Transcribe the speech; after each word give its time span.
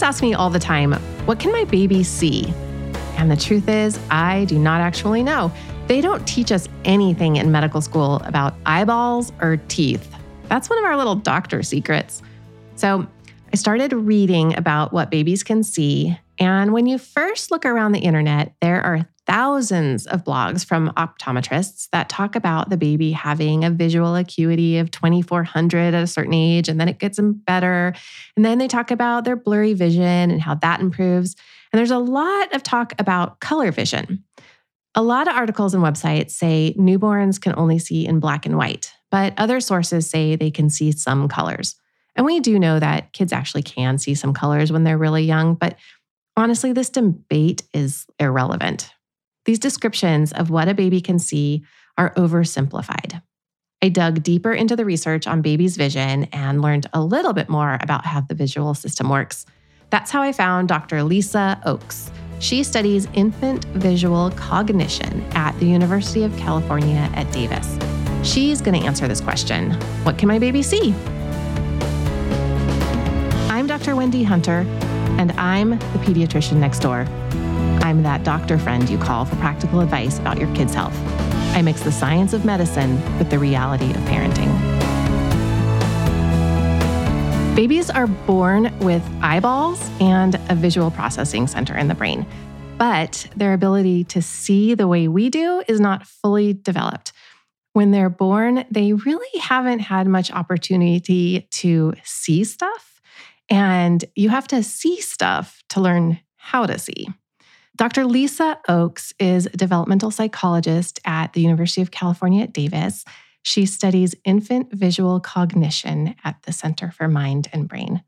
Parents 0.00 0.16
ask 0.16 0.22
me 0.22 0.32
all 0.32 0.48
the 0.48 0.58
time, 0.58 0.94
what 1.26 1.38
can 1.38 1.52
my 1.52 1.64
baby 1.64 2.02
see? 2.02 2.54
And 3.18 3.30
the 3.30 3.36
truth 3.36 3.68
is, 3.68 4.00
I 4.10 4.46
do 4.46 4.58
not 4.58 4.80
actually 4.80 5.22
know. 5.22 5.52
They 5.88 6.00
don't 6.00 6.26
teach 6.26 6.50
us 6.52 6.70
anything 6.86 7.36
in 7.36 7.52
medical 7.52 7.82
school 7.82 8.16
about 8.24 8.54
eyeballs 8.64 9.30
or 9.42 9.58
teeth. 9.68 10.10
That's 10.48 10.70
one 10.70 10.78
of 10.78 10.86
our 10.86 10.96
little 10.96 11.16
doctor 11.16 11.62
secrets. 11.62 12.22
So 12.76 13.06
I 13.52 13.56
started 13.56 13.92
reading 13.92 14.56
about 14.56 14.94
what 14.94 15.10
babies 15.10 15.42
can 15.42 15.62
see. 15.62 16.18
And 16.38 16.72
when 16.72 16.86
you 16.86 16.96
first 16.96 17.50
look 17.50 17.66
around 17.66 17.92
the 17.92 18.00
internet, 18.00 18.54
there 18.62 18.80
are 18.80 19.06
thousands 19.30 20.08
of 20.08 20.24
blogs 20.24 20.66
from 20.66 20.90
optometrists 20.96 21.88
that 21.92 22.08
talk 22.08 22.34
about 22.34 22.68
the 22.68 22.76
baby 22.76 23.12
having 23.12 23.62
a 23.62 23.70
visual 23.70 24.16
acuity 24.16 24.78
of 24.78 24.90
2400 24.90 25.94
at 25.94 26.02
a 26.02 26.06
certain 26.08 26.34
age, 26.34 26.68
and 26.68 26.80
then 26.80 26.88
it 26.88 26.98
gets 26.98 27.16
them 27.16 27.34
better. 27.34 27.94
And 28.34 28.44
then 28.44 28.58
they 28.58 28.66
talk 28.66 28.90
about 28.90 29.24
their 29.24 29.36
blurry 29.36 29.72
vision 29.72 30.02
and 30.32 30.42
how 30.42 30.56
that 30.56 30.80
improves. 30.80 31.36
And 31.72 31.78
there's 31.78 31.92
a 31.92 31.98
lot 31.98 32.52
of 32.56 32.64
talk 32.64 32.92
about 32.98 33.38
color 33.38 33.70
vision. 33.70 34.24
A 34.96 35.02
lot 35.02 35.28
of 35.28 35.36
articles 35.36 35.74
and 35.74 35.84
websites 35.84 36.32
say 36.32 36.74
newborns 36.76 37.40
can 37.40 37.54
only 37.56 37.78
see 37.78 38.04
in 38.04 38.18
black 38.18 38.46
and 38.46 38.56
white, 38.56 38.92
but 39.12 39.32
other 39.38 39.60
sources 39.60 40.10
say 40.10 40.34
they 40.34 40.50
can 40.50 40.68
see 40.68 40.90
some 40.90 41.28
colors. 41.28 41.76
And 42.16 42.26
we 42.26 42.40
do 42.40 42.58
know 42.58 42.80
that 42.80 43.12
kids 43.12 43.32
actually 43.32 43.62
can 43.62 43.96
see 43.98 44.16
some 44.16 44.34
colors 44.34 44.72
when 44.72 44.82
they're 44.82 44.98
really 44.98 45.22
young, 45.22 45.54
but 45.54 45.76
honestly, 46.36 46.72
this 46.72 46.90
debate 46.90 47.62
is 47.72 48.06
irrelevant. 48.18 48.90
These 49.44 49.58
descriptions 49.58 50.32
of 50.32 50.50
what 50.50 50.68
a 50.68 50.74
baby 50.74 51.00
can 51.00 51.18
see 51.18 51.64
are 51.96 52.14
oversimplified. 52.14 53.22
I 53.82 53.88
dug 53.88 54.22
deeper 54.22 54.52
into 54.52 54.76
the 54.76 54.84
research 54.84 55.26
on 55.26 55.40
babies' 55.40 55.76
vision 55.76 56.24
and 56.32 56.60
learned 56.60 56.86
a 56.92 57.02
little 57.02 57.32
bit 57.32 57.48
more 57.48 57.78
about 57.80 58.04
how 58.04 58.20
the 58.20 58.34
visual 58.34 58.74
system 58.74 59.08
works. 59.08 59.46
That's 59.88 60.10
how 60.10 60.22
I 60.22 60.32
found 60.32 60.68
Dr. 60.68 61.02
Lisa 61.02 61.60
Oakes. 61.64 62.10
She 62.40 62.62
studies 62.62 63.08
infant 63.14 63.64
visual 63.66 64.30
cognition 64.32 65.22
at 65.32 65.58
the 65.58 65.66
University 65.66 66.24
of 66.24 66.36
California 66.36 67.10
at 67.14 67.30
Davis. 67.32 67.78
She's 68.22 68.60
going 68.60 68.78
to 68.78 68.86
answer 68.86 69.08
this 69.08 69.20
question 69.20 69.72
What 70.04 70.18
can 70.18 70.28
my 70.28 70.38
baby 70.38 70.62
see? 70.62 70.94
I'm 73.48 73.66
Dr. 73.66 73.96
Wendy 73.96 74.22
Hunter, 74.22 74.64
and 75.18 75.32
I'm 75.32 75.70
the 75.70 75.98
pediatrician 76.04 76.56
next 76.56 76.80
door. 76.80 77.06
I'm 77.82 78.02
that 78.02 78.24
doctor 78.24 78.58
friend 78.58 78.88
you 78.88 78.98
call 78.98 79.24
for 79.24 79.36
practical 79.36 79.80
advice 79.80 80.18
about 80.18 80.38
your 80.38 80.54
kid's 80.54 80.74
health. 80.74 80.96
I 81.54 81.62
mix 81.62 81.82
the 81.82 81.90
science 81.90 82.32
of 82.32 82.44
medicine 82.44 82.96
with 83.18 83.30
the 83.30 83.38
reality 83.38 83.90
of 83.90 83.96
parenting. 84.02 84.50
Babies 87.56 87.90
are 87.90 88.06
born 88.06 88.76
with 88.78 89.02
eyeballs 89.20 89.90
and 90.00 90.36
a 90.48 90.54
visual 90.54 90.90
processing 90.90 91.46
center 91.46 91.76
in 91.76 91.88
the 91.88 91.94
brain, 91.94 92.24
but 92.78 93.26
their 93.36 93.52
ability 93.52 94.04
to 94.04 94.22
see 94.22 94.74
the 94.74 94.86
way 94.86 95.08
we 95.08 95.28
do 95.28 95.62
is 95.66 95.80
not 95.80 96.06
fully 96.06 96.54
developed. 96.54 97.12
When 97.72 97.90
they're 97.90 98.08
born, 98.08 98.64
they 98.70 98.92
really 98.92 99.40
haven't 99.40 99.80
had 99.80 100.06
much 100.06 100.30
opportunity 100.30 101.48
to 101.50 101.94
see 102.04 102.44
stuff, 102.44 103.00
and 103.48 104.04
you 104.14 104.28
have 104.28 104.46
to 104.48 104.62
see 104.62 105.00
stuff 105.00 105.62
to 105.70 105.80
learn 105.80 106.20
how 106.36 106.66
to 106.66 106.78
see. 106.78 107.08
Dr. 107.80 108.04
Lisa 108.04 108.58
Oakes 108.68 109.14
is 109.18 109.46
a 109.46 109.56
developmental 109.56 110.10
psychologist 110.10 111.00
at 111.06 111.32
the 111.32 111.40
University 111.40 111.80
of 111.80 111.90
California 111.90 112.42
at 112.42 112.52
Davis. 112.52 113.06
She 113.40 113.64
studies 113.64 114.14
infant 114.22 114.70
visual 114.70 115.18
cognition 115.18 116.14
at 116.22 116.42
the 116.42 116.52
Center 116.52 116.90
for 116.90 117.08
Mind 117.08 117.48
and 117.54 117.66
Brain. 117.66 118.02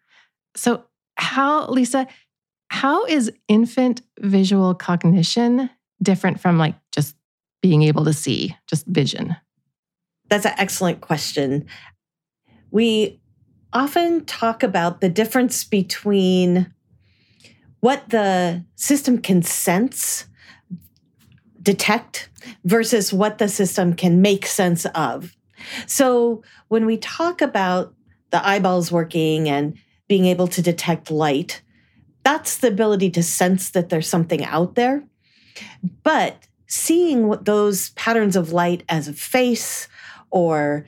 So, 0.54 0.84
how, 1.16 1.70
Lisa, 1.70 2.06
how 2.68 3.06
is 3.06 3.32
infant 3.48 4.02
visual 4.20 4.74
cognition 4.74 5.70
different 6.02 6.38
from 6.38 6.58
like 6.58 6.74
just 6.94 7.16
being 7.62 7.82
able 7.82 8.04
to 8.04 8.12
see, 8.12 8.54
just 8.66 8.84
vision? 8.84 9.36
That's 10.28 10.44
an 10.44 10.52
excellent 10.58 11.00
question. 11.00 11.64
We 12.70 13.22
often 13.72 14.26
talk 14.26 14.62
about 14.62 15.00
the 15.00 15.08
difference 15.08 15.64
between 15.64 16.74
what 17.82 18.10
the 18.10 18.64
system 18.76 19.18
can 19.18 19.42
sense, 19.42 20.26
detect, 21.60 22.30
versus 22.64 23.12
what 23.12 23.38
the 23.38 23.48
system 23.48 23.92
can 23.92 24.22
make 24.22 24.46
sense 24.46 24.86
of. 24.86 25.36
So 25.88 26.44
when 26.68 26.86
we 26.86 26.96
talk 26.96 27.42
about 27.42 27.92
the 28.30 28.44
eyeballs 28.46 28.92
working 28.92 29.48
and 29.48 29.76
being 30.06 30.26
able 30.26 30.46
to 30.46 30.62
detect 30.62 31.10
light, 31.10 31.60
that's 32.22 32.58
the 32.58 32.68
ability 32.68 33.10
to 33.10 33.22
sense 33.22 33.70
that 33.70 33.88
there's 33.88 34.08
something 34.08 34.44
out 34.44 34.76
there. 34.76 35.02
But 36.04 36.36
seeing 36.68 37.26
what 37.26 37.46
those 37.46 37.90
patterns 37.90 38.36
of 38.36 38.52
light 38.52 38.84
as 38.88 39.08
a 39.08 39.12
face 39.12 39.88
or 40.30 40.86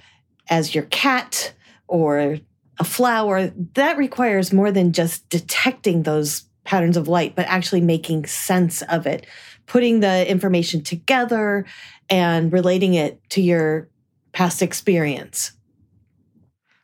as 0.48 0.76
your 0.76 0.84
cat 0.84 1.54
or 1.88 2.38
a 2.78 2.84
flower, 2.84 3.52
that 3.74 3.98
requires 3.98 4.52
more 4.52 4.70
than 4.70 4.92
just 4.92 5.28
detecting 5.28 6.04
those 6.04 6.44
patterns 6.64 6.96
of 6.96 7.08
light, 7.08 7.34
but 7.34 7.46
actually 7.46 7.80
making 7.80 8.26
sense 8.26 8.82
of 8.82 9.06
it, 9.06 9.26
putting 9.66 10.00
the 10.00 10.28
information 10.28 10.82
together 10.82 11.64
and 12.10 12.52
relating 12.52 12.94
it 12.94 13.20
to 13.30 13.40
your 13.40 13.88
past 14.32 14.62
experience. 14.62 15.52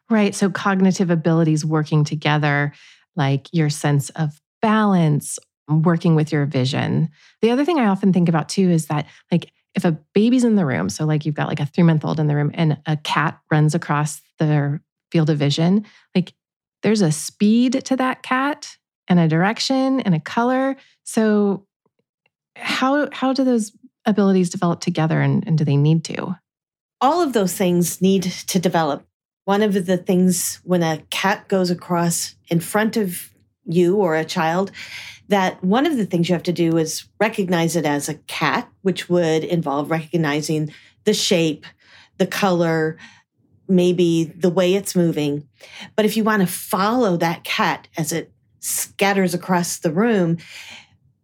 Right. 0.09 0.35
So 0.35 0.51
cognitive 0.51 1.11
abilities 1.11 1.65
working 1.65 2.05
together, 2.05 2.73
like 3.17 3.47
your 3.53 3.71
sense 3.71 4.11
of 4.11 4.41
balance, 4.61 5.39
working 5.69 6.15
with 6.15 6.33
your 6.33 6.47
vision. 6.47 7.11
The 7.43 7.51
other 7.51 7.65
thing 7.65 7.79
I 7.79 7.87
often 7.87 8.13
think 8.13 8.29
about 8.29 8.49
too 8.49 8.71
is 8.71 8.87
that, 8.87 9.07
like, 9.31 9.53
if 9.75 9.85
a 9.85 9.93
baby's 10.15 10.43
in 10.43 10.57
the 10.57 10.67
room, 10.67 10.89
so 10.89 11.05
like 11.05 11.25
you've 11.25 11.37
got 11.37 11.47
like 11.47 11.61
a 11.61 11.67
three 11.67 11.85
month 11.85 12.05
old 12.05 12.19
in 12.19 12.27
the 12.27 12.35
room 12.35 12.51
and 12.55 12.79
a 12.87 12.97
cat 12.97 13.39
runs 13.51 13.75
across 13.75 14.21
their 14.39 14.83
field 15.13 15.31
of 15.31 15.39
vision, 15.39 15.85
like 16.15 16.33
there's 16.83 17.03
a 17.03 17.13
speed 17.13 17.85
to 17.85 17.97
that 17.97 18.23
cat 18.23 18.77
and 19.11 19.19
a 19.19 19.29
direction 19.29 20.01
and 20.01 20.15
a 20.15 20.21
color. 20.21 20.77
So 21.05 21.67
how 22.57 23.11
how 23.13 23.35
do 23.35 23.45
those 23.45 23.73
abilities 24.07 24.49
develop 24.49 24.81
together 24.81 25.21
and, 25.21 25.47
and 25.47 25.59
do 25.59 25.65
they 25.65 25.77
need 25.77 26.05
to? 26.05 26.37
All 27.03 27.21
of 27.21 27.35
those 27.35 27.55
things 27.55 28.01
need 28.01 28.23
to 28.23 28.59
develop. 28.59 29.05
One 29.45 29.63
of 29.63 29.87
the 29.87 29.99
things 29.99 30.61
when 30.65 30.83
a 30.83 31.03
cat 31.11 31.49
goes 31.49 31.71
across 31.71 32.37
in 32.49 32.61
front 32.61 32.97
of 32.97 33.31
you 33.65 33.97
or 33.97 34.17
a 34.17 34.25
child, 34.25 34.71
that 35.29 35.63
one 35.63 35.87
of 35.87 35.97
the 35.97 36.07
things 36.07 36.29
you 36.29 36.35
have 36.35 36.43
to 36.45 36.53
do 36.53 36.77
is 36.77 37.07
recognize 37.19 37.77
it 37.77 37.85
as 37.85 38.09
a 38.09 38.15
cat, 38.15 38.69
which 38.83 39.09
would 39.09 39.45
involve 39.45 39.91
recognizing 39.91 40.73
the 41.05 41.15
shape, 41.15 41.67
the 42.19 42.27
color, 42.27 42.97
maybe 43.69 44.25
the 44.25 44.51
way 44.51 44.75
it's 44.75 44.97
moving. 44.97 45.49
But 45.97 46.05
if 46.05 46.17
you 46.17 46.25
want 46.25 46.43
to 46.43 46.47
follow 46.47 47.17
that 47.17 47.45
cat 47.45 47.89
as 47.97 48.13
it 48.13 48.33
scatters 48.61 49.35
across 49.35 49.79
the 49.79 49.93
room, 49.93 50.39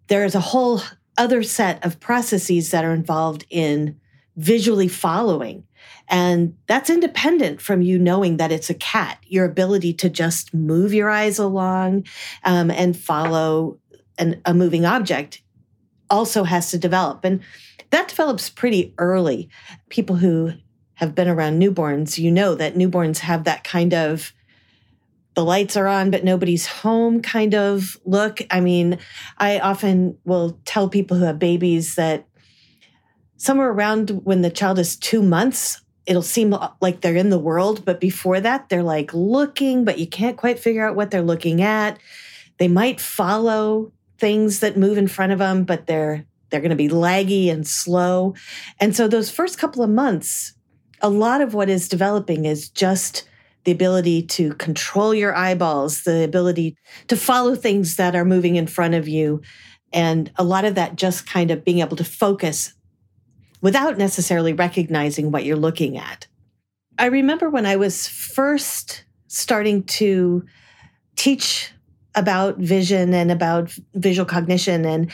there 0.08 0.24
is 0.24 0.34
a 0.34 0.41
whole 0.41 0.80
other 1.19 1.42
set 1.42 1.84
of 1.84 2.00
processes 2.00 2.70
that 2.70 2.84
are 2.84 2.92
involved 2.92 3.47
in 3.48 3.98
visually 4.36 4.88
following. 4.88 5.64
And 6.08 6.56
that's 6.66 6.91
independent 6.91 7.60
from 7.60 7.82
you 7.82 7.98
knowing 7.98 8.36
that 8.36 8.52
it's 8.52 8.70
a 8.70 8.74
cat. 8.74 9.19
Your 9.26 9.44
ability 9.44 9.94
to 9.94 10.10
just 10.10 10.52
move 10.52 10.92
your 10.92 11.08
eyes 11.08 11.38
along 11.38 12.06
um, 12.44 12.70
and 12.70 12.97
follow 12.97 13.78
an, 14.18 14.41
a 14.44 14.54
moving 14.54 14.84
object 14.84 15.42
also 16.10 16.44
has 16.44 16.70
to 16.70 16.78
develop. 16.78 17.24
And 17.24 17.41
that 17.91 18.08
develops 18.08 18.50
pretty 18.50 18.94
early. 18.98 19.48
People 19.88 20.16
who 20.16 20.53
have 20.94 21.14
been 21.14 21.28
around 21.28 21.60
newborns, 21.60 22.18
you 22.18 22.30
know 22.30 22.54
that 22.54 22.74
newborns 22.74 23.18
have 23.18 23.44
that 23.44 23.64
kind 23.64 23.92
of 23.92 24.32
the 25.36 25.44
lights 25.44 25.77
are 25.77 25.86
on, 25.86 26.10
but 26.10 26.24
nobody's 26.24 26.66
home 26.66 27.21
kind 27.21 27.54
of 27.54 27.98
look. 28.06 28.41
I 28.50 28.60
mean, 28.60 28.98
I 29.36 29.60
often 29.60 30.16
will 30.24 30.59
tell 30.65 30.88
people 30.88 31.18
who 31.18 31.24
have 31.24 31.38
babies 31.38 31.94
that 31.97 32.27
somewhere 33.36 33.71
around 33.71 34.10
when 34.24 34.41
the 34.41 34.50
child 34.50 34.78
is 34.78 34.97
two 34.97 35.22
months, 35.22 35.83
it'll 36.06 36.22
seem 36.22 36.56
like 36.80 37.03
they're 37.03 37.16
in 37.16 37.28
the 37.28 37.38
world. 37.38 37.84
But 37.84 38.00
before 38.00 38.41
that, 38.41 38.71
they're 38.71 38.83
like 38.83 39.12
looking, 39.12 39.84
but 39.84 39.98
you 39.98 40.06
can't 40.06 40.38
quite 40.38 40.59
figure 40.59 40.88
out 40.88 40.97
what 40.97 41.10
they're 41.10 41.21
looking 41.21 41.60
at. 41.60 41.98
They 42.56 42.68
might 42.68 42.98
follow 42.98 43.92
things 44.18 44.60
that 44.60 44.78
move 44.78 44.97
in 44.97 45.06
front 45.06 45.33
of 45.33 45.38
them, 45.38 45.65
but 45.65 45.86
they're 45.86 46.24
they're 46.48 46.60
going 46.60 46.71
to 46.71 46.77
be 46.77 46.88
laggy 46.88 47.50
and 47.50 47.66
slow. 47.66 48.34
And 48.80 48.97
so 48.97 49.09
those 49.09 49.30
first 49.30 49.59
couple 49.59 49.83
of 49.83 49.91
months, 49.91 50.54
a 51.03 51.10
lot 51.10 51.41
of 51.41 51.54
what 51.54 51.68
is 51.68 51.88
developing 51.88 52.44
is 52.44 52.71
just 52.71 53.28
the 53.66 53.72
ability 53.72 54.22
to 54.22 54.54
control 54.54 55.13
your 55.13 55.34
eyeballs, 55.34 56.04
the 56.04 56.22
ability 56.22 56.77
to 57.09 57.16
follow 57.16 57.57
things 57.57 57.97
that 57.97 58.15
are 58.15 58.24
moving 58.24 58.54
in 58.54 58.68
front 58.68 58.95
of 58.95 59.09
you. 59.09 59.42
And 59.92 60.30
a 60.36 60.45
lot 60.45 60.65
of 60.65 60.77
that 60.77 60.95
just 60.95 61.27
kind 61.27 61.51
of 61.51 61.65
being 61.65 61.80
able 61.80 61.97
to 61.97 62.04
focus 62.04 62.74
without 63.60 63.98
necessarily 63.98 64.53
recognizing 64.53 65.33
what 65.33 65.45
you're 65.45 65.57
looking 65.57 65.98
at. 65.98 66.28
I 66.97 67.07
remember 67.07 67.51
when 67.51 67.66
I 67.66 67.74
was 67.74 68.07
first 68.07 69.04
starting 69.27 69.83
to 69.83 70.45
teach 71.16 71.72
about 72.15 72.59
vision 72.59 73.12
and 73.12 73.33
about 73.33 73.77
visual 73.95 74.27
cognition 74.27 74.84
and 74.84 75.10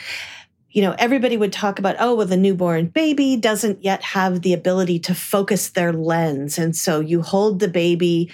you 0.73 0.81
know, 0.81 0.95
everybody 0.97 1.37
would 1.37 1.53
talk 1.53 1.77
about, 1.77 1.95
oh, 1.99 2.15
well, 2.15 2.25
the 2.25 2.35
newborn 2.35 2.87
baby 2.87 3.37
doesn't 3.37 3.83
yet 3.83 4.01
have 4.01 4.41
the 4.41 4.53
ability 4.53 4.97
to 4.99 5.13
focus 5.13 5.69
their 5.69 5.93
lens. 5.93 6.57
And 6.57 6.75
so 6.75 6.99
you 6.99 7.21
hold 7.21 7.59
the 7.59 7.67
baby 7.67 8.31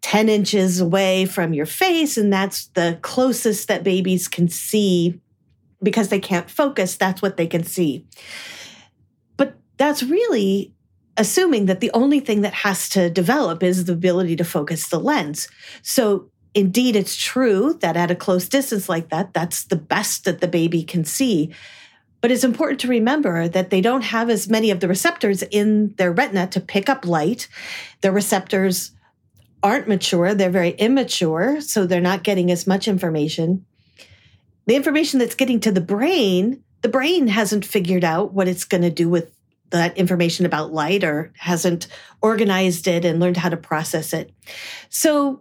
10 0.00 0.28
inches 0.28 0.80
away 0.80 1.26
from 1.26 1.52
your 1.52 1.66
face, 1.66 2.16
and 2.16 2.32
that's 2.32 2.66
the 2.68 3.00
closest 3.02 3.66
that 3.66 3.82
babies 3.82 4.28
can 4.28 4.48
see 4.48 5.20
because 5.82 6.08
they 6.08 6.20
can't 6.20 6.48
focus. 6.48 6.96
That's 6.96 7.20
what 7.20 7.36
they 7.36 7.48
can 7.48 7.64
see. 7.64 8.06
But 9.36 9.56
that's 9.76 10.04
really 10.04 10.72
assuming 11.16 11.66
that 11.66 11.80
the 11.80 11.90
only 11.94 12.20
thing 12.20 12.42
that 12.42 12.54
has 12.54 12.88
to 12.90 13.10
develop 13.10 13.62
is 13.62 13.84
the 13.84 13.92
ability 13.92 14.36
to 14.36 14.44
focus 14.44 14.88
the 14.88 15.00
lens. 15.00 15.48
So 15.82 16.30
indeed, 16.54 16.96
it's 16.96 17.16
true 17.16 17.74
that 17.80 17.96
at 17.96 18.10
a 18.10 18.16
close 18.16 18.48
distance 18.48 18.88
like 18.88 19.10
that, 19.10 19.32
that's 19.32 19.64
the 19.64 19.76
best 19.76 20.24
that 20.24 20.40
the 20.40 20.48
baby 20.48 20.82
can 20.82 21.04
see. 21.04 21.52
But 22.20 22.30
it's 22.30 22.44
important 22.44 22.80
to 22.80 22.88
remember 22.88 23.48
that 23.48 23.70
they 23.70 23.80
don't 23.80 24.02
have 24.04 24.30
as 24.30 24.48
many 24.48 24.70
of 24.70 24.80
the 24.80 24.88
receptors 24.88 25.42
in 25.42 25.94
their 25.96 26.12
retina 26.12 26.46
to 26.48 26.60
pick 26.60 26.88
up 26.88 27.04
light. 27.04 27.48
Their 28.00 28.12
receptors 28.12 28.92
aren't 29.62 29.88
mature, 29.88 30.34
they're 30.34 30.50
very 30.50 30.70
immature, 30.70 31.60
so 31.60 31.86
they're 31.86 32.00
not 32.00 32.24
getting 32.24 32.50
as 32.50 32.66
much 32.66 32.88
information. 32.88 33.64
The 34.66 34.76
information 34.76 35.18
that's 35.18 35.34
getting 35.34 35.60
to 35.60 35.72
the 35.72 35.80
brain, 35.80 36.62
the 36.82 36.88
brain 36.88 37.26
hasn't 37.28 37.64
figured 37.64 38.04
out 38.04 38.32
what 38.32 38.48
it's 38.48 38.64
going 38.64 38.82
to 38.82 38.90
do 38.90 39.08
with 39.08 39.32
that 39.70 39.96
information 39.96 40.46
about 40.46 40.72
light 40.72 41.02
or 41.02 41.32
hasn't 41.38 41.88
organized 42.20 42.86
it 42.86 43.04
and 43.04 43.18
learned 43.18 43.36
how 43.36 43.48
to 43.48 43.56
process 43.56 44.12
it. 44.12 44.30
So 44.90 45.40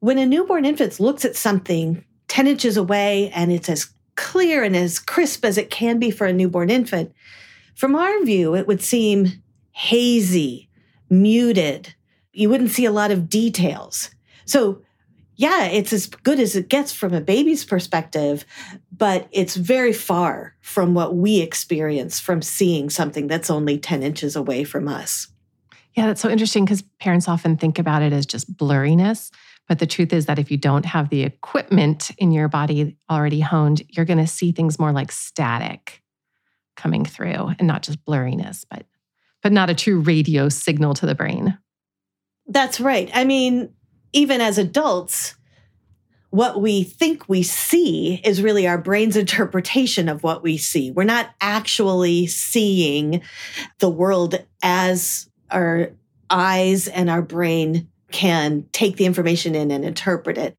when 0.00 0.18
a 0.18 0.26
newborn 0.26 0.64
infant 0.64 0.98
looks 0.98 1.24
at 1.24 1.36
something 1.36 2.04
10 2.28 2.46
inches 2.46 2.76
away 2.76 3.30
and 3.34 3.52
it's 3.52 3.68
as 3.68 3.90
clear 4.16 4.62
and 4.62 4.76
as 4.76 4.98
crisp 4.98 5.44
as 5.44 5.56
it 5.56 5.70
can 5.70 5.98
be 5.98 6.10
for 6.10 6.26
a 6.26 6.32
newborn 6.32 6.70
infant, 6.70 7.12
from 7.74 7.94
our 7.94 8.24
view, 8.24 8.54
it 8.54 8.66
would 8.66 8.82
seem 8.82 9.42
hazy, 9.72 10.68
muted. 11.08 11.94
You 12.32 12.50
wouldn't 12.50 12.70
see 12.70 12.84
a 12.84 12.92
lot 12.92 13.10
of 13.10 13.28
details. 13.28 14.10
So, 14.44 14.82
yeah, 15.36 15.66
it's 15.66 15.92
as 15.92 16.06
good 16.06 16.38
as 16.38 16.54
it 16.54 16.68
gets 16.68 16.92
from 16.92 17.14
a 17.14 17.20
baby's 17.20 17.64
perspective, 17.64 18.44
but 18.92 19.26
it's 19.32 19.56
very 19.56 19.92
far 19.92 20.54
from 20.60 20.92
what 20.92 21.16
we 21.16 21.40
experience 21.40 22.20
from 22.20 22.42
seeing 22.42 22.90
something 22.90 23.26
that's 23.26 23.50
only 23.50 23.78
10 23.78 24.02
inches 24.02 24.36
away 24.36 24.64
from 24.64 24.86
us. 24.86 25.28
Yeah, 25.94 26.06
that's 26.06 26.20
so 26.20 26.28
interesting 26.28 26.64
because 26.64 26.82
parents 27.00 27.26
often 27.26 27.56
think 27.56 27.78
about 27.78 28.02
it 28.02 28.12
as 28.12 28.26
just 28.26 28.54
blurriness. 28.54 29.30
But 29.70 29.78
the 29.78 29.86
truth 29.86 30.12
is 30.12 30.26
that 30.26 30.40
if 30.40 30.50
you 30.50 30.56
don't 30.56 30.84
have 30.84 31.10
the 31.10 31.22
equipment 31.22 32.10
in 32.18 32.32
your 32.32 32.48
body 32.48 32.96
already 33.08 33.38
honed, 33.38 33.82
you're 33.88 34.04
going 34.04 34.18
to 34.18 34.26
see 34.26 34.50
things 34.50 34.80
more 34.80 34.90
like 34.90 35.12
static 35.12 36.02
coming 36.74 37.04
through 37.04 37.52
and 37.56 37.68
not 37.68 37.84
just 37.84 38.04
blurriness, 38.04 38.64
but 38.68 38.84
but 39.44 39.52
not 39.52 39.70
a 39.70 39.74
true 39.76 40.00
radio 40.00 40.48
signal 40.48 40.94
to 40.94 41.06
the 41.06 41.14
brain. 41.14 41.56
That's 42.48 42.80
right. 42.80 43.12
I 43.14 43.24
mean, 43.24 43.72
even 44.12 44.40
as 44.40 44.58
adults, 44.58 45.36
what 46.30 46.60
we 46.60 46.82
think 46.82 47.28
we 47.28 47.44
see 47.44 48.20
is 48.24 48.42
really 48.42 48.66
our 48.66 48.76
brain's 48.76 49.16
interpretation 49.16 50.08
of 50.08 50.24
what 50.24 50.42
we 50.42 50.56
see. 50.56 50.90
We're 50.90 51.04
not 51.04 51.30
actually 51.40 52.26
seeing 52.26 53.22
the 53.78 53.88
world 53.88 54.34
as 54.64 55.30
our 55.48 55.92
eyes 56.28 56.88
and 56.88 57.08
our 57.08 57.22
brain 57.22 57.89
can 58.12 58.66
take 58.72 58.96
the 58.96 59.06
information 59.06 59.54
in 59.54 59.70
and 59.70 59.84
interpret 59.84 60.38
it. 60.38 60.56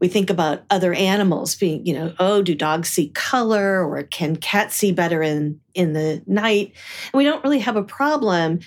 We 0.00 0.08
think 0.08 0.30
about 0.30 0.62
other 0.70 0.94
animals 0.94 1.54
being, 1.54 1.84
you 1.84 1.92
know, 1.92 2.14
oh, 2.18 2.40
do 2.40 2.54
dogs 2.54 2.88
see 2.88 3.10
color 3.10 3.86
or 3.86 4.02
can 4.04 4.36
cats 4.36 4.74
see 4.76 4.92
better 4.92 5.22
in 5.22 5.60
in 5.74 5.92
the 5.92 6.22
night? 6.26 6.72
And 7.12 7.18
we 7.18 7.24
don't 7.24 7.44
really 7.44 7.58
have 7.58 7.76
a 7.76 7.82
problem 7.82 8.60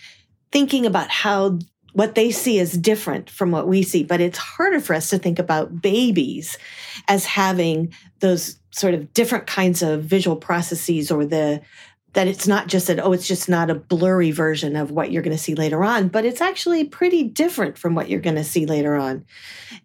thinking 0.52 0.86
about 0.86 1.10
how 1.10 1.58
what 1.94 2.16
they 2.16 2.32
see 2.32 2.58
is 2.58 2.74
different 2.74 3.30
from 3.30 3.52
what 3.52 3.68
we 3.68 3.84
see, 3.84 4.04
but 4.04 4.20
it's 4.20 4.38
harder 4.38 4.80
for 4.80 4.96
us 4.96 5.10
to 5.12 5.20
think 5.20 5.40
about 5.40 5.82
babies 5.82 6.58
as 7.08 7.26
having 7.26 7.94
those 8.20 8.58
sort 8.72 8.96
of 8.96 9.14
different 9.14 9.46
kinds 9.46 9.84
of 9.84 10.04
visual 10.04 10.36
processes 10.36 11.12
or 11.12 11.26
the 11.26 11.62
that 12.14 12.28
it's 12.28 12.48
not 12.48 12.68
just 12.68 12.88
that, 12.88 13.00
oh, 13.00 13.12
it's 13.12 13.28
just 13.28 13.50
not 13.50 13.70
a 13.70 13.76
blurry 13.76 14.32
version 14.32 14.76
of 14.76 14.92
what 14.92 15.12
you're 15.12 15.24
going 15.24 15.36
to 15.36 15.44
see 15.44 15.56
later 15.56 15.84
on, 15.84 16.08
but 16.08 16.26
it's 16.26 16.42
actually 16.42 16.84
pretty 16.86 17.24
different 17.24 17.78
from 17.78 17.96
what 17.96 18.10
you're 18.10 18.22
going 18.22 18.36
to 18.36 18.44
see 18.44 18.66
later 18.66 18.96
on. 18.96 19.26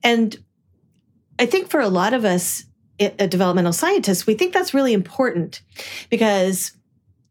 And 0.04 0.36
I 1.38 1.46
think 1.46 1.70
for 1.70 1.80
a 1.80 1.88
lot 1.88 2.12
of 2.12 2.24
us, 2.24 2.64
uh, 3.00 3.26
developmental 3.26 3.72
scientists, 3.72 4.26
we 4.26 4.34
think 4.34 4.52
that's 4.52 4.74
really 4.74 4.92
important 4.92 5.62
because 6.10 6.72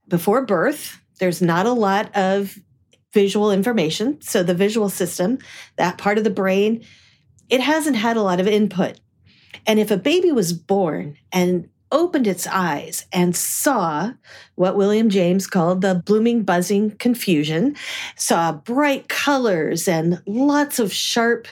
before 0.07 0.45
birth, 0.45 0.99
there's 1.19 1.41
not 1.41 1.65
a 1.65 1.73
lot 1.73 2.15
of 2.15 2.57
visual 3.13 3.51
information. 3.51 4.21
So 4.21 4.43
the 4.43 4.53
visual 4.53 4.89
system, 4.89 5.39
that 5.75 5.97
part 5.97 6.17
of 6.17 6.23
the 6.23 6.29
brain, 6.29 6.83
it 7.49 7.61
hasn't 7.61 7.95
had 7.95 8.17
a 8.17 8.21
lot 8.21 8.39
of 8.39 8.47
input. 8.47 8.99
And 9.65 9.79
if 9.79 9.91
a 9.91 9.97
baby 9.97 10.31
was 10.31 10.53
born 10.53 11.17
and 11.31 11.69
opened 11.91 12.27
its 12.27 12.47
eyes 12.47 13.05
and 13.11 13.35
saw 13.35 14.11
what 14.55 14.75
William 14.75 15.09
James 15.09 15.47
called 15.47 15.81
the 15.81 15.95
blooming, 15.95 16.43
buzzing 16.43 16.91
confusion, 16.97 17.75
saw 18.15 18.51
bright 18.51 19.07
colors 19.09 19.87
and 19.87 20.21
lots 20.25 20.79
of 20.79 20.91
sharp 20.93 21.47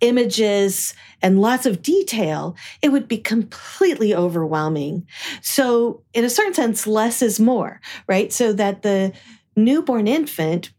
images 0.00 0.94
and 1.22 1.40
lots 1.40 1.66
of 1.66 1.82
detail, 1.82 2.56
it 2.82 2.90
would 2.90 3.08
be 3.08 3.18
completely 3.18 4.14
overwhelming. 4.14 5.06
So, 5.40 6.02
in 6.12 6.24
a 6.24 6.30
certain 6.30 6.54
sense, 6.54 6.86
less 6.86 7.22
is 7.22 7.40
more, 7.40 7.80
right? 8.06 8.32
So 8.32 8.52
that 8.52 8.82
the 8.82 9.12
newborn 9.56 10.06
infant 10.06 10.72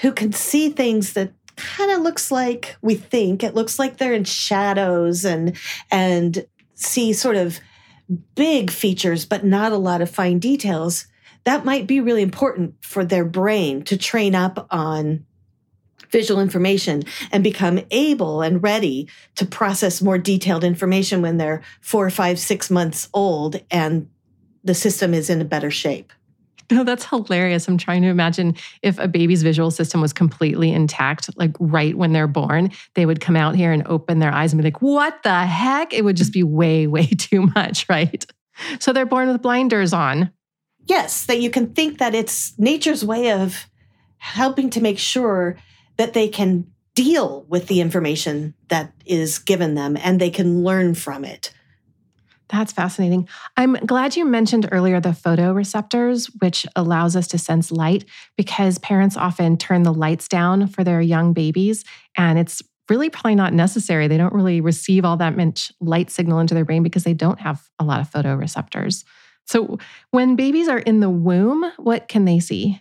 who 0.00 0.12
can 0.12 0.32
see 0.32 0.70
things 0.70 1.12
that 1.12 1.32
kind 1.56 1.90
of 1.90 2.00
looks 2.00 2.30
like 2.30 2.76
we 2.80 2.94
think 2.94 3.42
it 3.42 3.54
looks 3.54 3.78
like 3.78 3.98
they're 3.98 4.14
in 4.14 4.24
shadows 4.24 5.26
and 5.26 5.56
and 5.90 6.46
see 6.74 7.12
sort 7.12 7.36
of 7.36 7.60
big 8.34 8.70
features, 8.70 9.24
but 9.24 9.44
not 9.44 9.72
a 9.72 9.76
lot 9.76 10.00
of 10.00 10.10
fine 10.10 10.38
details, 10.38 11.06
that 11.44 11.64
might 11.64 11.86
be 11.86 12.00
really 12.00 12.22
important 12.22 12.74
for 12.80 13.04
their 13.04 13.24
brain 13.24 13.82
to 13.84 13.96
train 13.96 14.34
up 14.34 14.66
on 14.70 15.24
visual 16.10 16.40
information 16.40 17.02
and 17.30 17.44
become 17.44 17.80
able 17.90 18.42
and 18.42 18.62
ready 18.62 19.08
to 19.36 19.46
process 19.46 20.02
more 20.02 20.18
detailed 20.18 20.64
information 20.64 21.22
when 21.22 21.36
they're 21.38 21.62
four, 21.80 22.10
five, 22.10 22.38
six 22.38 22.70
months 22.70 23.08
old 23.14 23.60
and 23.70 24.08
the 24.64 24.74
system 24.74 25.14
is 25.14 25.30
in 25.30 25.40
a 25.40 25.44
better 25.44 25.70
shape. 25.70 26.12
No, 26.80 26.84
that's 26.84 27.04
hilarious. 27.04 27.66
I'm 27.66 27.78
trying 27.78 28.02
to 28.02 28.08
imagine 28.08 28.54
if 28.82 28.98
a 29.00 29.08
baby's 29.08 29.42
visual 29.42 29.72
system 29.72 30.00
was 30.00 30.12
completely 30.12 30.72
intact, 30.72 31.28
like 31.36 31.56
right 31.58 31.96
when 31.96 32.12
they're 32.12 32.28
born, 32.28 32.70
they 32.94 33.06
would 33.06 33.20
come 33.20 33.34
out 33.34 33.56
here 33.56 33.72
and 33.72 33.84
open 33.86 34.20
their 34.20 34.32
eyes 34.32 34.52
and 34.52 34.62
be 34.62 34.66
like, 34.66 34.80
what 34.80 35.20
the 35.24 35.46
heck? 35.46 35.92
It 35.92 36.04
would 36.04 36.16
just 36.16 36.32
be 36.32 36.44
way, 36.44 36.86
way 36.86 37.06
too 37.06 37.50
much, 37.56 37.88
right? 37.88 38.24
So 38.78 38.92
they're 38.92 39.06
born 39.06 39.28
with 39.28 39.42
blinders 39.42 39.92
on. 39.92 40.30
Yes, 40.86 41.26
that 41.26 41.40
you 41.40 41.50
can 41.50 41.72
think 41.74 41.98
that 41.98 42.14
it's 42.14 42.56
nature's 42.58 43.04
way 43.04 43.32
of 43.32 43.66
helping 44.18 44.70
to 44.70 44.80
make 44.80 44.98
sure 44.98 45.56
that 45.96 46.12
they 46.12 46.28
can 46.28 46.70
deal 46.94 47.44
with 47.48 47.66
the 47.66 47.80
information 47.80 48.54
that 48.68 48.92
is 49.06 49.38
given 49.38 49.74
them 49.74 49.96
and 49.96 50.20
they 50.20 50.30
can 50.30 50.62
learn 50.62 50.94
from 50.94 51.24
it. 51.24 51.52
That's 52.50 52.72
fascinating. 52.72 53.28
I'm 53.56 53.74
glad 53.74 54.16
you 54.16 54.24
mentioned 54.24 54.68
earlier 54.72 55.00
the 55.00 55.10
photoreceptors, 55.10 56.30
which 56.40 56.66
allows 56.74 57.14
us 57.14 57.28
to 57.28 57.38
sense 57.38 57.70
light 57.70 58.04
because 58.36 58.78
parents 58.78 59.16
often 59.16 59.56
turn 59.56 59.84
the 59.84 59.94
lights 59.94 60.26
down 60.26 60.66
for 60.66 60.82
their 60.82 61.00
young 61.00 61.32
babies. 61.32 61.84
And 62.16 62.38
it's 62.38 62.60
really 62.88 63.08
probably 63.08 63.36
not 63.36 63.54
necessary. 63.54 64.08
They 64.08 64.16
don't 64.16 64.34
really 64.34 64.60
receive 64.60 65.04
all 65.04 65.16
that 65.18 65.36
much 65.36 65.70
light 65.80 66.10
signal 66.10 66.40
into 66.40 66.54
their 66.54 66.64
brain 66.64 66.82
because 66.82 67.04
they 67.04 67.14
don't 67.14 67.40
have 67.40 67.68
a 67.78 67.84
lot 67.84 68.00
of 68.00 68.10
photoreceptors. 68.10 69.04
So 69.46 69.78
when 70.10 70.34
babies 70.34 70.68
are 70.68 70.78
in 70.78 71.00
the 71.00 71.10
womb, 71.10 71.70
what 71.76 72.08
can 72.08 72.24
they 72.24 72.40
see? 72.40 72.80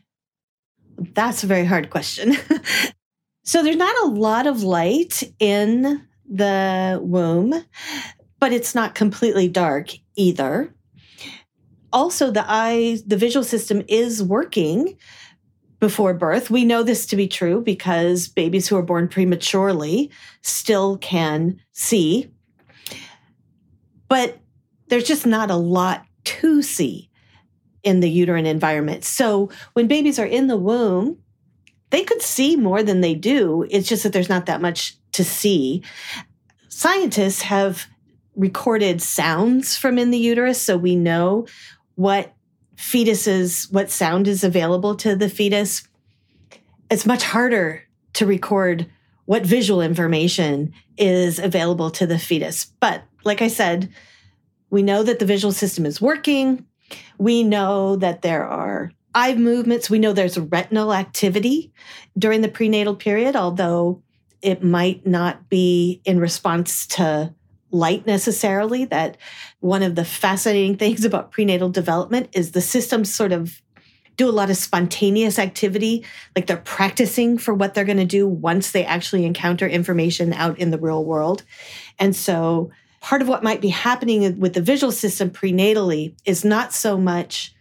That's 0.98 1.44
a 1.44 1.48
very 1.48 1.66
hard 1.66 1.92
question. 1.92 2.36
so 3.44 3.62
there's 3.62 3.76
not 3.76 3.96
a 4.04 4.08
lot 4.08 4.48
of 4.48 4.64
light 4.64 5.24
in 5.40 6.08
the 6.28 7.00
womb 7.02 7.54
but 8.40 8.54
it's 8.54 8.74
not 8.74 8.96
completely 8.96 9.48
dark 9.48 9.92
either. 10.16 10.74
Also, 11.92 12.32
the 12.32 12.46
eye, 12.48 13.00
the 13.06 13.18
visual 13.18 13.44
system 13.44 13.84
is 13.88 14.22
working 14.24 14.98
before 15.80 16.14
birth. 16.14 16.50
We 16.50 16.66
know 16.66 16.84
this 16.84 17.06
to 17.08 17.16
be 17.16 17.28
true 17.28 17.62
because 17.62 18.28
babies 18.28 18.68
who 18.68 18.76
are 18.78 18.84
born 18.84 19.08
prematurely 19.08 20.12
still 20.42 20.98
can 20.98 21.60
see. 21.72 22.32
But 24.08 24.40
there's 24.88 25.06
just 25.06 25.26
not 25.26 25.52
a 25.52 25.56
lot 25.56 26.06
to 26.26 26.62
see 26.62 27.10
in 27.84 28.02
the 28.02 28.10
uterine 28.10 28.46
environment. 28.46 29.06
So 29.06 29.50
when 29.74 29.88
babies 29.88 30.20
are 30.20 30.26
in 30.26 30.48
the 30.48 30.58
womb, 30.58 31.18
they 31.92 32.04
could 32.04 32.22
see 32.22 32.56
more 32.56 32.84
than 32.84 33.02
they 33.02 33.16
do. 33.16 33.66
It's 33.70 33.88
just 33.88 34.04
that 34.04 34.14
there's 34.14 34.30
not 34.30 34.46
that 34.48 34.62
much 34.62 34.98
to 35.14 35.24
see. 35.24 35.84
Scientists 36.68 37.42
have 37.44 37.88
recorded 38.40 39.02
sounds 39.02 39.78
from 39.78 40.00
in 40.00 40.12
the 40.12 40.18
uterus. 40.18 40.62
So 40.62 40.78
we 40.78 40.96
know 40.96 41.46
what 41.96 42.34
fetuses, 42.78 43.72
what 43.72 43.92
sound 43.92 44.28
is 44.28 44.44
available 44.44 44.96
to 44.96 45.16
the 45.16 45.30
fetus. 45.30 45.86
It's 46.90 47.06
much 47.06 47.24
harder 47.24 47.84
to 48.14 48.26
record 48.26 48.90
what 49.26 49.46
visual 49.46 49.82
information 49.82 50.74
is 50.98 51.38
available 51.38 51.92
to 51.92 52.08
the 52.08 52.18
fetus. 52.18 52.66
But 52.80 53.04
like 53.26 53.42
I 53.42 53.50
said, 53.50 53.90
we 54.70 54.82
know 54.82 55.04
that 55.04 55.20
the 55.20 55.26
visual 55.26 55.52
system 55.52 55.86
is 55.86 56.02
working. 56.02 56.66
We 57.18 57.44
know 57.44 57.98
that 57.98 58.22
there 58.22 58.46
are 58.46 58.94
eye 59.14 59.36
movements. 59.36 59.90
We 59.90 60.00
know 60.00 60.14
there's 60.14 60.40
retinal 60.40 60.94
activity 60.94 61.74
during 62.18 62.42
the 62.42 62.48
prenatal 62.48 62.96
period, 62.96 63.36
although 63.36 64.02
it 64.42 64.64
might 64.64 65.06
not 65.06 65.50
be 65.50 66.02
in 66.06 66.20
response 66.20 66.88
to 66.88 67.36
light 67.72 68.06
necessarily. 68.06 68.86
That 68.86 69.18
one 69.60 69.84
of 69.84 69.96
the 69.96 70.06
fascinating 70.06 70.78
things 70.78 71.06
about 71.06 71.32
prenatal 71.32 71.70
development 71.70 72.30
is 72.34 72.52
the 72.52 72.62
systems 72.62 73.14
sort 73.14 73.32
of 73.32 73.62
do 74.18 74.30
a 74.30 74.32
lot 74.32 74.50
of 74.50 74.58
spontaneous 74.58 75.40
activity, 75.40 76.04
like 76.36 76.46
they're 76.46 76.58
practicing 76.58 77.38
for 77.38 77.54
what 77.54 77.74
they're 77.74 77.86
going 77.86 77.98
to 77.98 78.06
do 78.06 78.28
once 78.28 78.72
they 78.72 78.84
actually 78.84 79.26
encounter 79.26 79.66
information 79.66 80.34
out 80.34 80.60
in 80.60 80.72
the 80.72 80.78
real 80.78 81.06
world. 81.06 81.44
And 81.98 82.14
so 82.14 82.70
part 83.00 83.22
of 83.22 83.30
what 83.30 83.44
might 83.44 83.62
be 83.62 83.70
happening 83.70 84.40
with 84.40 84.54
the 84.54 84.62
visual 84.62 84.92
system 84.92 85.30
prenatally 85.30 86.16
is 86.26 86.44
not 86.44 86.74
so 86.74 86.98
much 86.98 87.56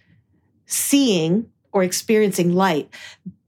seeing 0.67 1.49
or 1.73 1.85
experiencing 1.85 2.53
light, 2.53 2.93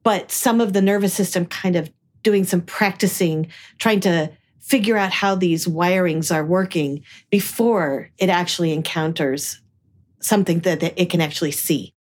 but 0.05 0.31
some 0.31 0.61
of 0.61 0.73
the 0.73 0.81
nervous 0.81 1.13
system 1.13 1.47
kind 1.47 1.75
of 1.75 1.91
doing 2.23 2.45
some 2.45 2.61
practicing, 2.61 3.49
trying 3.79 4.01
to 4.01 4.31
figure 4.61 4.97
out 4.97 5.13
how 5.13 5.35
these 5.35 5.67
wirings 5.67 6.35
are 6.35 6.45
working 6.45 7.03
before 7.31 8.11
it 8.19 8.29
actually 8.29 8.73
encounters 8.73 9.61
something 10.21 10.61
that 10.61 10.83
it 10.83 11.11
can 11.11 11.21
actually 11.21 11.51
see. 11.51 11.95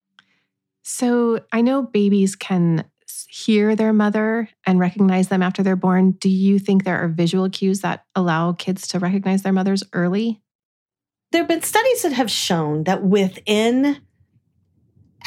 So 0.82 1.40
I 1.52 1.62
know 1.62 1.82
babies 1.82 2.36
can 2.36 2.84
hear 3.28 3.76
their 3.76 3.92
mother 3.92 4.48
and 4.66 4.78
recognize 4.78 5.28
them 5.28 5.42
after 5.42 5.62
they're 5.62 5.76
born. 5.76 6.12
Do 6.12 6.28
you 6.28 6.58
think 6.58 6.84
there 6.84 7.02
are 7.02 7.08
visual 7.08 7.48
cues 7.48 7.80
that 7.80 8.04
allow 8.14 8.52
kids 8.52 8.88
to 8.88 8.98
recognize 8.98 9.42
their 9.42 9.52
mothers 9.52 9.84
early? 9.92 10.42
There 11.32 11.42
have 11.42 11.48
been 11.48 11.62
studies 11.62 12.02
that 12.02 12.12
have 12.12 12.30
shown 12.30 12.84
that 12.84 13.04
within 13.04 13.98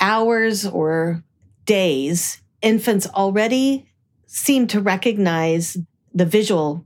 hours 0.01 0.65
or 0.65 1.23
days, 1.65 2.41
infants 2.61 3.07
already 3.07 3.89
seem 4.27 4.67
to 4.67 4.81
recognize 4.81 5.77
the 6.13 6.25
visual 6.25 6.85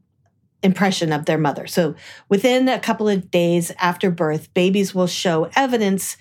impression 0.64 1.12
of 1.12 1.26
their 1.26 1.38
mother. 1.38 1.68
So 1.68 1.96
within 2.30 2.68
a 2.68 2.80
couple 2.80 3.08
of 3.08 3.30
days 3.32 3.72
after 3.80 4.10
birth, 4.12 4.54
babies 4.54 4.94
will 4.94 5.08
show 5.08 5.50
evidence 5.56 6.18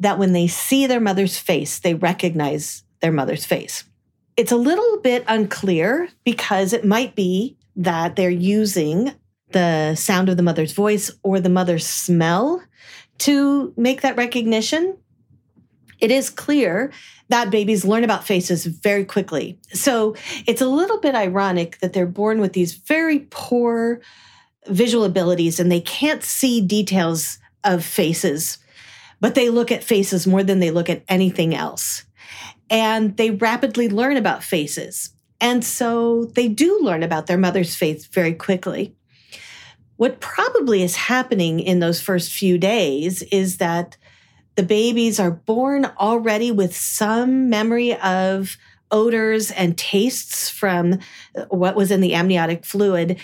that 0.00 0.18
when 0.18 0.32
they 0.32 0.46
see 0.46 0.86
their 0.86 1.00
mother's 1.00 1.38
face, 1.38 1.78
they 1.78 1.94
recognize 1.94 2.84
their 3.00 3.12
mother's 3.12 3.44
face. 3.44 3.84
It's 4.36 4.52
a 4.52 4.56
little 4.56 5.00
bit 5.00 5.24
unclear 5.28 6.08
because 6.24 6.72
it 6.72 6.84
might 6.84 7.14
be 7.14 7.56
that 7.76 8.16
they're 8.16 8.30
using 8.30 9.12
the 9.50 9.94
sound 9.94 10.28
of 10.28 10.36
the 10.36 10.42
mother's 10.42 10.72
voice 10.72 11.10
or 11.22 11.40
the 11.40 11.48
mother's 11.48 11.86
smell 11.86 12.62
to 13.18 13.72
make 13.76 14.00
that 14.00 14.16
recognition 14.16 14.96
it 16.02 16.10
is 16.10 16.28
clear 16.28 16.92
that 17.28 17.50
babies 17.50 17.84
learn 17.84 18.04
about 18.04 18.26
faces 18.26 18.66
very 18.66 19.04
quickly. 19.04 19.58
So 19.72 20.16
it's 20.46 20.60
a 20.60 20.66
little 20.66 20.98
bit 20.98 21.14
ironic 21.14 21.78
that 21.78 21.92
they're 21.94 22.06
born 22.06 22.40
with 22.40 22.52
these 22.52 22.74
very 22.74 23.20
poor 23.30 24.02
visual 24.66 25.04
abilities 25.04 25.60
and 25.60 25.70
they 25.70 25.80
can't 25.80 26.22
see 26.24 26.60
details 26.60 27.38
of 27.64 27.84
faces, 27.84 28.58
but 29.20 29.36
they 29.36 29.48
look 29.48 29.70
at 29.70 29.84
faces 29.84 30.26
more 30.26 30.42
than 30.42 30.58
they 30.58 30.72
look 30.72 30.90
at 30.90 31.04
anything 31.08 31.54
else. 31.54 32.04
And 32.68 33.16
they 33.16 33.30
rapidly 33.30 33.88
learn 33.88 34.16
about 34.16 34.42
faces. 34.42 35.10
And 35.40 35.64
so 35.64 36.24
they 36.24 36.48
do 36.48 36.80
learn 36.82 37.04
about 37.04 37.28
their 37.28 37.38
mother's 37.38 37.76
face 37.76 38.06
very 38.06 38.34
quickly. 38.34 38.94
What 39.96 40.18
probably 40.20 40.82
is 40.82 40.96
happening 40.96 41.60
in 41.60 41.78
those 41.78 42.00
first 42.00 42.32
few 42.32 42.58
days 42.58 43.22
is 43.30 43.58
that 43.58 43.96
the 44.54 44.62
babies 44.62 45.18
are 45.18 45.30
born 45.30 45.86
already 45.98 46.50
with 46.50 46.76
some 46.76 47.48
memory 47.48 47.94
of 47.96 48.56
odors 48.90 49.50
and 49.50 49.76
tastes 49.78 50.50
from 50.50 50.98
what 51.48 51.74
was 51.74 51.90
in 51.90 52.00
the 52.00 52.14
amniotic 52.14 52.64
fluid. 52.64 53.18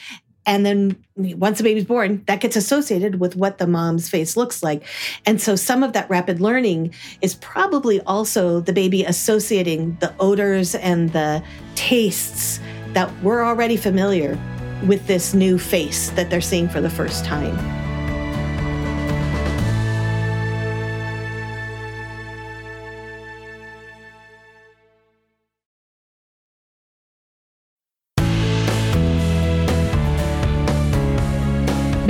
And 0.47 0.65
then 0.65 1.05
once 1.15 1.59
the 1.59 1.65
baby's 1.65 1.85
born, 1.85 2.25
that 2.27 2.41
gets 2.41 2.57
associated 2.57 3.21
with 3.21 3.37
what 3.37 3.59
the 3.59 3.67
mom's 3.67 4.09
face 4.09 4.35
looks 4.35 4.63
like. 4.63 4.83
And 5.27 5.39
so 5.39 5.57
some 5.57 5.83
of 5.83 5.93
that 5.93 6.09
rapid 6.09 6.41
learning 6.41 6.95
is 7.21 7.35
probably 7.35 8.01
also 8.03 8.61
the 8.61 8.73
baby 8.73 9.05
associating 9.05 9.99
the 10.01 10.15
odors 10.19 10.75
and 10.75 11.13
the 11.13 11.43
tastes 11.75 12.61
that 12.95 13.13
were 13.23 13.45
already 13.45 13.77
familiar 13.77 14.39
with 14.87 15.07
this 15.07 15.35
new 15.35 15.59
face 15.59 16.09
that 16.11 16.31
they're 16.31 16.41
seeing 16.41 16.69
for 16.69 16.81
the 16.81 16.89
first 16.89 17.27
time. 17.27 17.78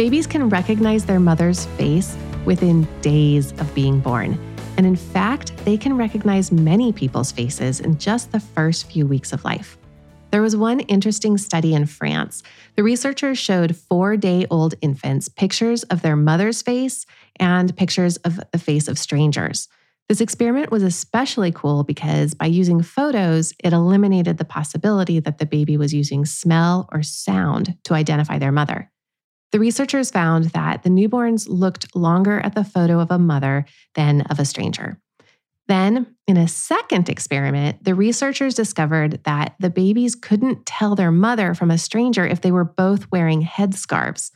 Babies 0.08 0.26
can 0.26 0.48
recognize 0.48 1.04
their 1.04 1.20
mother's 1.20 1.66
face 1.76 2.16
within 2.46 2.88
days 3.02 3.52
of 3.60 3.74
being 3.74 4.00
born. 4.00 4.40
And 4.78 4.86
in 4.86 4.96
fact, 4.96 5.54
they 5.66 5.76
can 5.76 5.98
recognize 5.98 6.50
many 6.50 6.94
people's 6.94 7.30
faces 7.30 7.80
in 7.80 7.98
just 7.98 8.32
the 8.32 8.40
first 8.40 8.90
few 8.90 9.06
weeks 9.06 9.34
of 9.34 9.44
life. 9.44 9.76
There 10.30 10.40
was 10.40 10.56
one 10.56 10.80
interesting 10.80 11.36
study 11.36 11.74
in 11.74 11.84
France. 11.84 12.42
The 12.74 12.82
researchers 12.82 13.38
showed 13.38 13.76
four 13.76 14.16
day 14.16 14.46
old 14.50 14.76
infants 14.80 15.28
pictures 15.28 15.82
of 15.82 16.00
their 16.00 16.16
mother's 16.16 16.62
face 16.62 17.04
and 17.38 17.76
pictures 17.76 18.16
of 18.16 18.40
the 18.50 18.58
face 18.58 18.88
of 18.88 18.98
strangers. 18.98 19.68
This 20.08 20.22
experiment 20.22 20.70
was 20.70 20.82
especially 20.82 21.52
cool 21.52 21.84
because 21.84 22.32
by 22.32 22.46
using 22.46 22.80
photos, 22.80 23.52
it 23.62 23.74
eliminated 23.74 24.38
the 24.38 24.46
possibility 24.46 25.20
that 25.20 25.36
the 25.36 25.44
baby 25.44 25.76
was 25.76 25.92
using 25.92 26.24
smell 26.24 26.88
or 26.92 27.02
sound 27.02 27.76
to 27.84 27.92
identify 27.92 28.38
their 28.38 28.52
mother. 28.52 28.90
The 29.52 29.60
researchers 29.60 30.10
found 30.10 30.46
that 30.46 30.82
the 30.82 30.90
newborns 30.90 31.46
looked 31.48 31.96
longer 31.96 32.40
at 32.40 32.54
the 32.54 32.64
photo 32.64 33.00
of 33.00 33.10
a 33.10 33.18
mother 33.18 33.64
than 33.94 34.22
of 34.22 34.38
a 34.38 34.44
stranger. 34.44 35.00
Then, 35.68 36.16
in 36.26 36.36
a 36.38 36.48
second 36.48 37.08
experiment, 37.08 37.84
the 37.84 37.94
researchers 37.94 38.54
discovered 38.54 39.22
that 39.24 39.54
the 39.60 39.70
babies 39.70 40.14
couldn't 40.14 40.64
tell 40.64 40.94
their 40.94 41.12
mother 41.12 41.54
from 41.54 41.70
a 41.70 41.78
stranger 41.78 42.26
if 42.26 42.40
they 42.40 42.50
were 42.50 42.64
both 42.64 43.10
wearing 43.12 43.42
headscarves. 43.42 44.30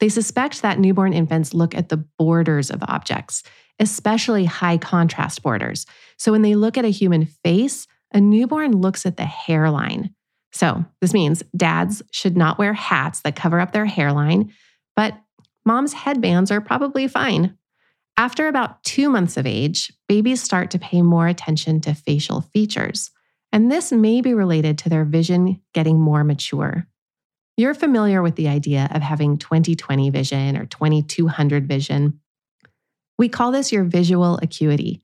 They 0.00 0.08
suspect 0.08 0.62
that 0.62 0.78
newborn 0.78 1.12
infants 1.12 1.52
look 1.52 1.74
at 1.74 1.90
the 1.90 2.04
borders 2.18 2.70
of 2.70 2.82
objects, 2.82 3.42
especially 3.78 4.46
high 4.46 4.78
contrast 4.78 5.42
borders. 5.42 5.84
So 6.16 6.32
when 6.32 6.42
they 6.42 6.54
look 6.54 6.78
at 6.78 6.84
a 6.84 6.90
human 6.90 7.26
face, 7.26 7.86
a 8.12 8.20
newborn 8.20 8.72
looks 8.72 9.04
at 9.04 9.18
the 9.18 9.26
hairline. 9.26 10.14
So, 10.52 10.84
this 11.00 11.12
means 11.12 11.42
dads 11.56 12.02
should 12.10 12.36
not 12.36 12.58
wear 12.58 12.72
hats 12.72 13.20
that 13.20 13.36
cover 13.36 13.60
up 13.60 13.72
their 13.72 13.86
hairline, 13.86 14.52
but 14.96 15.14
mom's 15.64 15.92
headbands 15.92 16.50
are 16.50 16.60
probably 16.60 17.06
fine. 17.06 17.56
After 18.16 18.48
about 18.48 18.82
two 18.82 19.10
months 19.10 19.36
of 19.36 19.46
age, 19.46 19.92
babies 20.08 20.42
start 20.42 20.70
to 20.72 20.78
pay 20.78 21.02
more 21.02 21.28
attention 21.28 21.80
to 21.82 21.94
facial 21.94 22.40
features, 22.40 23.10
and 23.52 23.70
this 23.70 23.92
may 23.92 24.20
be 24.20 24.34
related 24.34 24.78
to 24.78 24.88
their 24.88 25.04
vision 25.04 25.60
getting 25.74 26.00
more 26.00 26.24
mature. 26.24 26.86
You're 27.56 27.74
familiar 27.74 28.22
with 28.22 28.36
the 28.36 28.48
idea 28.48 28.88
of 28.92 29.02
having 29.02 29.36
20/20 29.36 30.10
vision 30.10 30.56
or 30.56 30.66
2200 30.66 31.66
vision. 31.68 32.20
We 33.18 33.28
call 33.28 33.52
this 33.52 33.72
your 33.72 33.84
visual 33.84 34.38
acuity. 34.42 35.02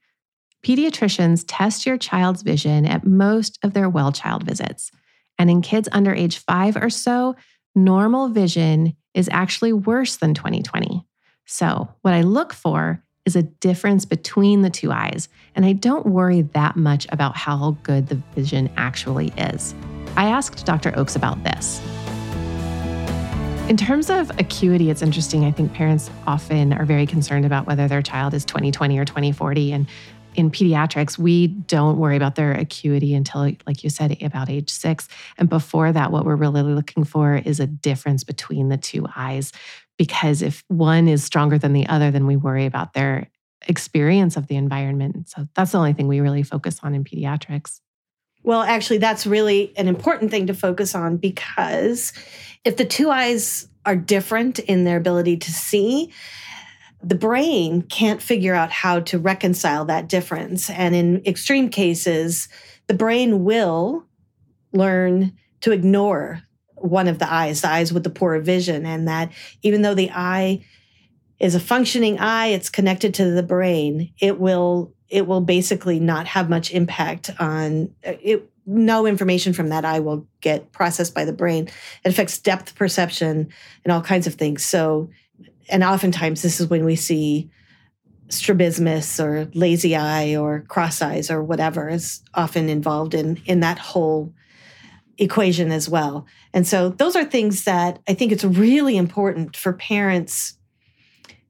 Pediatricians 0.65 1.45
test 1.47 1.85
your 1.85 1.99
child's 1.99 2.43
vision 2.43 2.87
at 2.87 3.05
most 3.05 3.59
of 3.63 3.75
their 3.75 3.89
well 3.89 4.13
child 4.13 4.45
visits. 4.45 4.91
And 5.39 5.51
in 5.51 5.63
kids 5.63 5.89
under 5.93 6.15
age 6.15 6.39
five 6.39 6.77
or 6.77 6.91
so, 6.91 7.37
normal 7.75 8.29
vision 8.29 8.97
is 9.15 9.29
actually 9.33 9.73
worse 9.73 10.17
than 10.17 10.35
2020. 10.35 11.05
So, 11.47 11.89
what 12.03 12.15
I 12.15 12.23
look 12.23 12.53
for 12.53 13.03
is 13.27 13.37
a 13.37 13.43
difference 13.43 14.05
between 14.05 14.63
the 14.63 14.71
two 14.71 14.93
eyes, 14.93 15.29
and 15.55 15.65
I 15.65 15.73
don't 15.73 16.07
worry 16.07 16.43
that 16.43 16.77
much 16.77 17.07
about 17.11 17.37
how 17.37 17.77
good 17.83 18.09
the 18.09 18.21
vision 18.35 18.71
actually 18.77 19.33
is. 19.37 19.75
I 20.17 20.27
asked 20.27 20.65
Dr. 20.67 20.97
Oakes 20.97 21.17
about 21.17 21.43
this. 21.43 21.81
In 23.69 23.79
terms 23.79 24.11
of 24.11 24.31
acuity, 24.39 24.91
it's 24.91 25.01
interesting. 25.01 25.47
I 25.47 25.51
think 25.51 25.73
parents 25.73 26.11
often 26.27 26.75
are 26.75 26.85
very 26.85 27.07
concerned 27.07 27.47
about 27.47 27.67
whether 27.67 27.89
their 27.89 28.03
child 28.03 28.35
is 28.35 28.45
2020 28.45 28.99
or 28.99 29.07
2040. 29.07 29.73
And 29.73 29.87
in 30.35 30.51
pediatrics, 30.51 31.17
we 31.19 31.47
don't 31.47 31.99
worry 31.99 32.17
about 32.17 32.35
their 32.35 32.53
acuity 32.53 33.15
until, 33.15 33.51
like 33.67 33.85
you 33.85 33.91
said, 33.91 34.21
about 34.23 34.51
age 34.51 34.71
six. 34.71 35.09
And 35.39 35.49
before 35.49 35.93
that, 35.93 36.11
what 36.11 36.25
we're 36.25 36.37
really 36.37 36.63
looking 36.63 37.05
for 37.05 37.37
is 37.37 37.61
a 37.61 37.67
difference 37.67 38.25
between 38.25 38.69
the 38.69 38.77
two 38.77 39.07
eyes. 39.17 39.53
because 39.99 40.43
if 40.43 40.65
one 40.69 41.09
is 41.09 41.23
stronger 41.25 41.59
than 41.59 41.73
the 41.73 41.87
other, 41.87 42.11
then 42.11 42.27
we 42.27 42.37
worry 42.37 42.67
about 42.67 42.95
their 42.95 43.31
experience 43.67 44.37
of 44.37 44.47
the 44.49 44.57
environment. 44.57 45.29
So 45.29 45.47
that's 45.55 45.73
the 45.73 45.79
only 45.79 45.93
thing 45.93 46.09
we 46.09 46.21
really 46.21 46.43
focus 46.43 46.81
on 46.83 46.95
in 46.95 47.05
pediatrics. 47.05 47.81
Well, 48.43 48.63
actually, 48.63 48.99
that's 48.99 49.27
really 49.27 49.73
an 49.77 49.89
important 49.89 50.31
thing 50.31 50.49
to 50.49 50.55
focus 50.55 50.95
on 50.95 51.17
because 51.17 52.13
if 52.65 52.77
the 52.77 52.85
two 52.85 53.11
eyes 53.11 53.69
are 53.87 53.97
different 53.97 54.59
in 54.59 54.85
their 54.85 54.99
ability 54.99 55.39
to 55.39 55.53
see, 55.53 56.13
the 57.09 57.15
brain 57.15 57.83
can't 57.83 58.23
figure 58.23 58.55
out 58.55 58.71
how 58.71 59.01
to 59.01 59.19
reconcile 59.19 59.85
that 59.87 60.09
difference. 60.09 60.71
And 60.71 60.95
in 60.95 61.23
extreme 61.27 61.69
cases, 61.69 62.49
the 62.87 62.95
brain 62.95 63.45
will 63.45 64.07
learn 64.73 65.33
to 65.61 65.73
ignore 65.73 66.43
one 66.77 67.09
of 67.09 67.19
the 67.19 67.33
eyes, 67.33 67.61
the 67.61 67.71
eyes 67.71 67.93
with 67.93 68.05
the 68.05 68.11
poorer 68.11 68.41
vision, 68.41 68.85
and 68.85 69.09
that 69.09 69.33
even 69.63 69.83
though 69.83 69.95
the 69.95 70.11
eye 70.11 70.65
is 71.41 71.55
a 71.55 71.61
functioning 71.61 72.19
eye, 72.19 72.49
it's 72.49 72.71
connected 72.71 73.15
to 73.15 73.31
the 73.31 73.43
brain, 73.43 74.13
it 74.21 74.39
will 74.39 74.95
it 75.09 75.27
will 75.27 75.43
basically 75.43 76.01
not 76.01 76.27
have 76.27 76.49
much 76.49 76.73
impact 76.73 77.31
on 77.39 77.95
uh, 78.07 78.15
it 78.23 78.51
no 78.67 79.07
information 79.07 79.53
from 79.53 79.69
that 79.69 79.85
eye 79.85 80.01
will 80.01 80.27
get 80.41 80.73
processed 80.73 81.15
by 81.15 81.25
the 81.25 81.33
brain. 81.33 81.69
It 82.05 82.09
affects 82.09 82.39
depth 82.39 82.75
perception 82.75 83.49
and 83.85 83.93
all 83.93 84.01
kinds 84.01 84.27
of 84.27 84.35
things. 84.35 84.65
So, 84.65 85.11
and 85.69 85.85
oftentimes 85.85 86.43
this 86.43 86.61
is 86.61 86.69
when 86.69 86.85
we 86.85 86.97
see 86.97 87.51
strabismus 88.29 89.21
or 89.21 89.49
lazy 89.55 89.95
eye 89.95 90.37
or 90.37 90.65
cross 90.69 91.03
eyes 91.03 91.31
or 91.31 91.43
whatever 91.43 91.89
is 91.89 92.23
often 92.35 92.69
involved 92.69 93.15
in 93.15 93.41
in 93.45 93.61
that 93.61 93.79
whole 93.79 94.33
equation 95.19 95.71
as 95.71 95.89
well. 95.89 96.27
And 96.53 96.67
so 96.67 96.89
those 96.89 97.17
are 97.17 97.25
things 97.25 97.65
that 97.65 98.01
I 98.09 98.15
think 98.15 98.33
it's 98.33 98.45
really 98.45 98.97
important 98.97 99.57
for 99.57 99.73
parents 99.73 100.59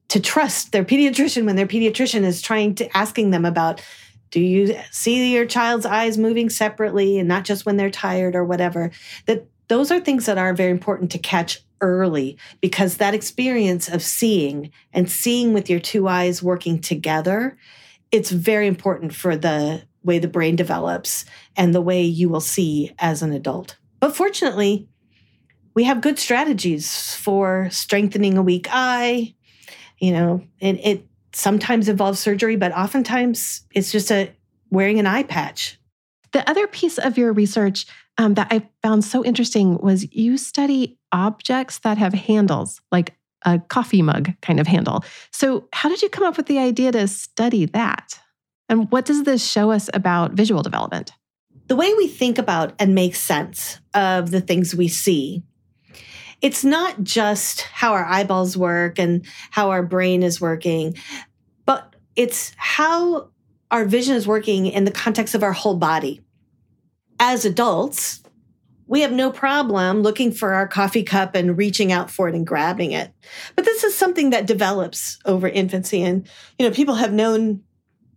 to 0.08 0.20
trust 0.20 0.72
their 0.72 0.84
pediatrician 0.84 1.46
when 1.46 1.56
their 1.56 1.66
pediatrician 1.66 2.24
is 2.24 2.42
trying 2.42 2.74
to 2.76 2.96
asking 2.96 3.30
them 3.30 3.44
about 3.44 3.82
do 4.30 4.40
you 4.40 4.76
see 4.90 5.32
your 5.32 5.46
child's 5.46 5.86
eyes 5.86 6.18
moving 6.18 6.50
separately 6.50 7.18
and 7.18 7.28
not 7.28 7.44
just 7.44 7.64
when 7.64 7.76
they're 7.76 7.90
tired 7.90 8.34
or 8.34 8.44
whatever 8.44 8.90
that 9.26 9.46
those 9.68 9.90
are 9.90 10.00
things 10.00 10.26
that 10.26 10.38
are 10.38 10.52
very 10.52 10.70
important 10.70 11.10
to 11.12 11.18
catch 11.18 11.63
early 11.80 12.36
because 12.60 12.96
that 12.96 13.14
experience 13.14 13.88
of 13.88 14.02
seeing 14.02 14.70
and 14.92 15.10
seeing 15.10 15.52
with 15.52 15.68
your 15.68 15.80
two 15.80 16.08
eyes 16.08 16.42
working 16.42 16.80
together 16.80 17.56
it's 18.14 18.30
very 18.30 18.68
important 18.68 19.12
for 19.12 19.36
the 19.36 19.82
way 20.04 20.20
the 20.20 20.28
brain 20.28 20.54
develops 20.54 21.24
and 21.56 21.74
the 21.74 21.80
way 21.80 22.02
you 22.02 22.28
will 22.28 22.40
see 22.40 22.92
as 23.00 23.22
an 23.22 23.32
adult. 23.32 23.76
But 23.98 24.14
fortunately, 24.14 24.88
we 25.74 25.82
have 25.82 26.00
good 26.00 26.20
strategies 26.20 27.16
for 27.16 27.68
strengthening 27.72 28.38
a 28.38 28.42
weak 28.42 28.68
eye. 28.70 29.34
You 29.98 30.12
know, 30.12 30.44
it, 30.60 30.74
it 30.86 31.06
sometimes 31.32 31.88
involves 31.88 32.20
surgery, 32.20 32.54
but 32.54 32.70
oftentimes 32.70 33.62
it's 33.74 33.90
just 33.90 34.12
a 34.12 34.32
wearing 34.70 35.00
an 35.00 35.08
eye 35.08 35.24
patch. 35.24 35.80
The 36.30 36.48
other 36.48 36.68
piece 36.68 36.98
of 36.98 37.18
your 37.18 37.32
research 37.32 37.86
um, 38.18 38.34
that 38.34 38.48
I 38.50 38.68
found 38.82 39.04
so 39.04 39.24
interesting 39.24 39.78
was 39.78 40.12
you 40.14 40.36
study 40.36 40.98
objects 41.12 41.78
that 41.80 41.98
have 41.98 42.12
handles, 42.12 42.80
like 42.92 43.14
a 43.44 43.58
coffee 43.58 44.02
mug 44.02 44.32
kind 44.40 44.60
of 44.60 44.66
handle. 44.66 45.04
So, 45.32 45.68
how 45.72 45.88
did 45.88 46.02
you 46.02 46.08
come 46.08 46.24
up 46.24 46.36
with 46.36 46.46
the 46.46 46.58
idea 46.58 46.92
to 46.92 47.06
study 47.08 47.66
that? 47.66 48.18
And 48.68 48.90
what 48.90 49.04
does 49.04 49.24
this 49.24 49.46
show 49.46 49.70
us 49.70 49.90
about 49.92 50.32
visual 50.32 50.62
development? 50.62 51.12
The 51.66 51.76
way 51.76 51.92
we 51.94 52.08
think 52.08 52.38
about 52.38 52.74
and 52.78 52.94
make 52.94 53.14
sense 53.14 53.78
of 53.94 54.30
the 54.30 54.40
things 54.40 54.74
we 54.74 54.88
see, 54.88 55.42
it's 56.40 56.64
not 56.64 57.02
just 57.02 57.62
how 57.62 57.92
our 57.92 58.04
eyeballs 58.04 58.56
work 58.56 58.98
and 58.98 59.26
how 59.50 59.70
our 59.70 59.82
brain 59.82 60.22
is 60.22 60.40
working, 60.40 60.94
but 61.64 61.94
it's 62.16 62.52
how 62.56 63.28
our 63.70 63.84
vision 63.84 64.14
is 64.14 64.26
working 64.26 64.66
in 64.66 64.84
the 64.84 64.90
context 64.90 65.34
of 65.34 65.42
our 65.42 65.52
whole 65.52 65.76
body. 65.76 66.23
As 67.18 67.44
adults, 67.44 68.22
we 68.86 69.00
have 69.00 69.12
no 69.12 69.30
problem 69.30 70.02
looking 70.02 70.30
for 70.30 70.52
our 70.54 70.68
coffee 70.68 71.02
cup 71.02 71.34
and 71.34 71.56
reaching 71.56 71.90
out 71.90 72.10
for 72.10 72.28
it 72.28 72.34
and 72.34 72.46
grabbing 72.46 72.92
it. 72.92 73.12
But 73.56 73.64
this 73.64 73.82
is 73.82 73.94
something 73.94 74.30
that 74.30 74.46
develops 74.46 75.18
over 75.24 75.48
infancy. 75.48 76.02
And, 76.02 76.28
you 76.58 76.68
know, 76.68 76.74
people 76.74 76.96
have 76.96 77.12
known 77.12 77.62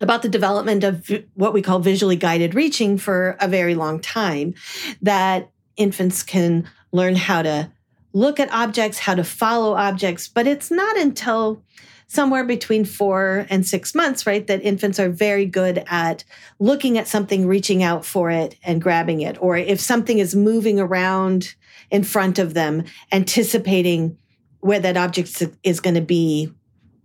about 0.02 0.22
the 0.22 0.30
development 0.30 0.84
of 0.84 1.10
what 1.34 1.54
we 1.54 1.62
call 1.62 1.80
visually 1.80 2.16
guided 2.16 2.54
reaching 2.54 2.98
for 2.98 3.38
a 3.40 3.48
very 3.48 3.76
long 3.76 4.00
time, 4.00 4.54
that 5.02 5.50
infants 5.76 6.22
can 6.22 6.70
learn 6.92 7.16
how 7.16 7.42
to 7.42 7.72
look 8.14 8.40
at 8.40 8.52
objects, 8.52 9.00
how 9.00 9.16
to 9.16 9.24
follow 9.24 9.76
objects, 9.76 10.28
but 10.28 10.48
it's 10.48 10.72
not 10.72 10.98
until 10.98 11.64
somewhere 12.08 12.44
between 12.44 12.86
four 12.86 13.46
and 13.50 13.66
six 13.66 13.94
months, 13.94 14.26
right, 14.26 14.48
that 14.48 14.64
infants 14.64 15.00
are 15.00 15.10
very 15.10 15.46
good 15.46 15.84
at 15.88 16.24
looking 16.60 16.98
at 16.98 17.08
something, 17.08 17.48
reaching 17.48 17.84
out 17.84 18.06
for 18.06 18.32
it, 18.32 18.56
and 18.64 18.82
grabbing 18.82 19.22
it. 19.22 19.38
Or 19.42 19.58
if 19.58 19.80
something 19.80 20.20
is 20.20 20.36
moving 20.36 20.80
around 20.80 21.56
in 21.92 22.04
front 22.04 22.40
of 22.40 22.54
them, 22.54 22.86
anticipating 23.12 24.18
where 24.62 24.80
that 24.80 24.98
object 24.98 25.44
is 25.64 25.80
going 25.80 25.96
to 25.96 26.02
be 26.02 26.52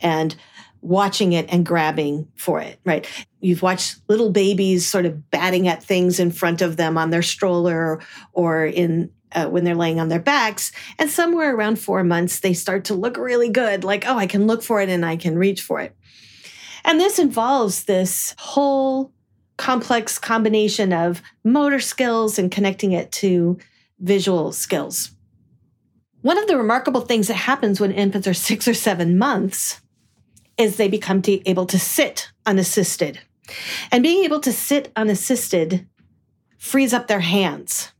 and 0.00 0.34
watching 0.82 1.32
it 1.32 1.46
and 1.48 1.64
grabbing 1.64 2.28
for 2.36 2.60
it, 2.60 2.78
right? 2.84 3.06
You've 3.40 3.62
watched 3.62 3.96
little 4.08 4.30
babies 4.30 4.86
sort 4.86 5.06
of 5.06 5.30
batting 5.30 5.68
at 5.68 5.82
things 5.82 6.20
in 6.20 6.30
front 6.32 6.60
of 6.60 6.76
them 6.76 6.98
on 6.98 7.10
their 7.10 7.22
stroller 7.22 8.00
or 8.32 8.66
in 8.66 9.10
uh, 9.34 9.46
when 9.46 9.64
they're 9.64 9.74
laying 9.74 10.00
on 10.00 10.08
their 10.08 10.20
backs. 10.20 10.72
And 10.98 11.08
somewhere 11.08 11.54
around 11.54 11.78
four 11.78 12.04
months, 12.04 12.40
they 12.40 12.52
start 12.52 12.84
to 12.86 12.94
look 12.94 13.16
really 13.16 13.48
good, 13.48 13.84
like, 13.84 14.04
oh, 14.06 14.18
I 14.18 14.26
can 14.26 14.46
look 14.46 14.62
for 14.62 14.80
it 14.80 14.88
and 14.88 15.06
I 15.06 15.16
can 15.16 15.38
reach 15.38 15.62
for 15.62 15.80
it. 15.80 15.96
And 16.84 17.00
this 17.00 17.18
involves 17.18 17.84
this 17.84 18.34
whole 18.38 19.12
complex 19.56 20.18
combination 20.18 20.92
of 20.92 21.22
motor 21.44 21.80
skills 21.80 22.38
and 22.38 22.50
connecting 22.50 22.92
it 22.92 23.12
to 23.12 23.58
visual 24.00 24.52
skills. 24.52 25.12
One 26.22 26.38
of 26.38 26.46
the 26.46 26.56
remarkable 26.56 27.02
things 27.02 27.28
that 27.28 27.34
happens 27.34 27.80
when 27.80 27.92
infants 27.92 28.26
are 28.26 28.34
six 28.34 28.66
or 28.66 28.74
seven 28.74 29.18
months 29.18 29.80
is 30.62 30.76
they 30.76 30.88
become 30.88 31.22
to, 31.22 31.48
able 31.48 31.66
to 31.66 31.78
sit 31.78 32.30
unassisted. 32.46 33.20
And 33.90 34.02
being 34.02 34.24
able 34.24 34.40
to 34.40 34.52
sit 34.52 34.90
unassisted 34.96 35.86
frees 36.58 36.94
up 36.94 37.08
their 37.08 37.20
hands. 37.20 37.92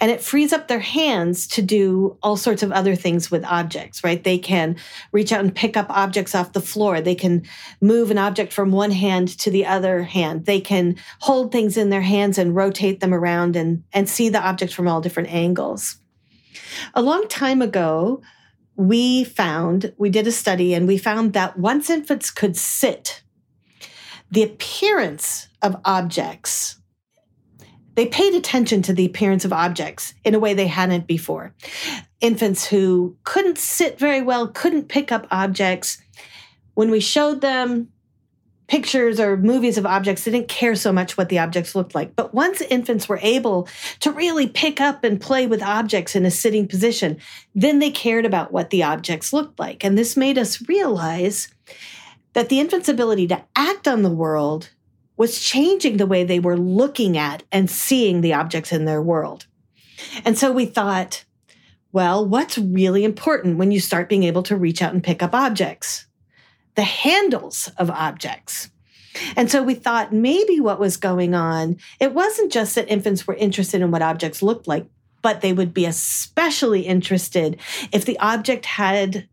And 0.00 0.10
it 0.10 0.20
frees 0.20 0.52
up 0.52 0.68
their 0.68 0.80
hands 0.80 1.46
to 1.48 1.62
do 1.62 2.18
all 2.22 2.36
sorts 2.36 2.62
of 2.62 2.72
other 2.72 2.94
things 2.94 3.30
with 3.30 3.44
objects, 3.44 4.04
right? 4.04 4.22
They 4.22 4.38
can 4.38 4.76
reach 5.12 5.32
out 5.32 5.40
and 5.40 5.54
pick 5.54 5.76
up 5.76 5.86
objects 5.88 6.34
off 6.34 6.52
the 6.52 6.60
floor. 6.60 7.00
They 7.00 7.14
can 7.14 7.44
move 7.80 8.10
an 8.10 8.18
object 8.18 8.52
from 8.52 8.72
one 8.72 8.90
hand 8.90 9.28
to 9.38 9.50
the 9.50 9.66
other 9.66 10.02
hand. 10.02 10.44
They 10.44 10.60
can 10.60 10.96
hold 11.20 11.50
things 11.50 11.76
in 11.76 11.90
their 11.90 12.02
hands 12.02 12.36
and 12.36 12.54
rotate 12.54 13.00
them 13.00 13.14
around 13.14 13.56
and, 13.56 13.82
and 13.92 14.08
see 14.08 14.28
the 14.28 14.42
object 14.42 14.74
from 14.74 14.88
all 14.88 15.00
different 15.00 15.32
angles. 15.32 15.96
A 16.94 17.02
long 17.02 17.26
time 17.28 17.62
ago, 17.62 18.22
we 18.80 19.24
found, 19.24 19.92
we 19.98 20.08
did 20.08 20.26
a 20.26 20.32
study 20.32 20.72
and 20.72 20.88
we 20.88 20.96
found 20.96 21.34
that 21.34 21.58
once 21.58 21.90
infants 21.90 22.30
could 22.30 22.56
sit, 22.56 23.22
the 24.30 24.42
appearance 24.42 25.48
of 25.60 25.76
objects, 25.84 26.78
they 27.94 28.06
paid 28.06 28.34
attention 28.34 28.80
to 28.80 28.94
the 28.94 29.04
appearance 29.04 29.44
of 29.44 29.52
objects 29.52 30.14
in 30.24 30.34
a 30.34 30.38
way 30.38 30.54
they 30.54 30.66
hadn't 30.66 31.06
before. 31.06 31.54
Infants 32.22 32.66
who 32.68 33.18
couldn't 33.24 33.58
sit 33.58 33.98
very 33.98 34.22
well, 34.22 34.48
couldn't 34.48 34.88
pick 34.88 35.12
up 35.12 35.26
objects, 35.30 35.98
when 36.72 36.90
we 36.90 37.00
showed 37.00 37.42
them 37.42 37.88
pictures 38.70 39.18
or 39.18 39.36
movies 39.36 39.76
of 39.76 39.84
objects, 39.84 40.22
they 40.22 40.30
didn't 40.30 40.46
care 40.46 40.76
so 40.76 40.92
much 40.92 41.16
what 41.16 41.28
the 41.28 41.40
objects 41.40 41.74
looked 41.74 41.92
like. 41.92 42.14
But 42.14 42.32
once 42.32 42.60
infants 42.60 43.08
were 43.08 43.18
able 43.20 43.68
to 43.98 44.12
really 44.12 44.46
pick 44.46 44.80
up 44.80 45.02
and 45.02 45.20
play 45.20 45.48
with 45.48 45.60
objects 45.60 46.14
in 46.14 46.24
a 46.24 46.30
sitting 46.30 46.68
position, 46.68 47.18
then 47.52 47.80
they 47.80 47.90
cared 47.90 48.24
about 48.24 48.52
what 48.52 48.70
the 48.70 48.84
objects 48.84 49.32
looked 49.32 49.58
like. 49.58 49.84
And 49.84 49.98
this 49.98 50.16
made 50.16 50.38
us 50.38 50.66
realize 50.68 51.52
that 52.34 52.48
the 52.48 52.60
infant's 52.60 52.88
ability 52.88 53.26
to 53.26 53.42
act 53.56 53.88
on 53.88 54.02
the 54.02 54.08
world 54.08 54.70
was 55.16 55.40
changing 55.40 55.96
the 55.96 56.06
way 56.06 56.22
they 56.22 56.38
were 56.38 56.56
looking 56.56 57.18
at 57.18 57.42
and 57.50 57.68
seeing 57.68 58.20
the 58.20 58.34
objects 58.34 58.70
in 58.72 58.84
their 58.84 59.02
world. 59.02 59.46
And 60.24 60.38
so 60.38 60.52
we 60.52 60.64
thought, 60.64 61.24
well, 61.90 62.24
what's 62.24 62.56
really 62.56 63.02
important 63.02 63.58
when 63.58 63.72
you 63.72 63.80
start 63.80 64.08
being 64.08 64.22
able 64.22 64.44
to 64.44 64.56
reach 64.56 64.80
out 64.80 64.94
and 64.94 65.02
pick 65.02 65.24
up 65.24 65.34
objects? 65.34 66.06
The 66.74 66.82
handles 66.82 67.70
of 67.76 67.90
objects. 67.90 68.70
And 69.36 69.50
so 69.50 69.62
we 69.62 69.74
thought 69.74 70.12
maybe 70.12 70.60
what 70.60 70.78
was 70.78 70.96
going 70.96 71.34
on, 71.34 71.78
it 71.98 72.14
wasn't 72.14 72.52
just 72.52 72.74
that 72.76 72.88
infants 72.88 73.26
were 73.26 73.34
interested 73.34 73.80
in 73.80 73.90
what 73.90 74.02
objects 74.02 74.42
looked 74.42 74.68
like, 74.68 74.86
but 75.22 75.40
they 75.40 75.52
would 75.52 75.74
be 75.74 75.84
especially 75.84 76.82
interested 76.82 77.58
if 77.92 78.04
the 78.04 78.18
object 78.18 78.66
had 78.66 79.28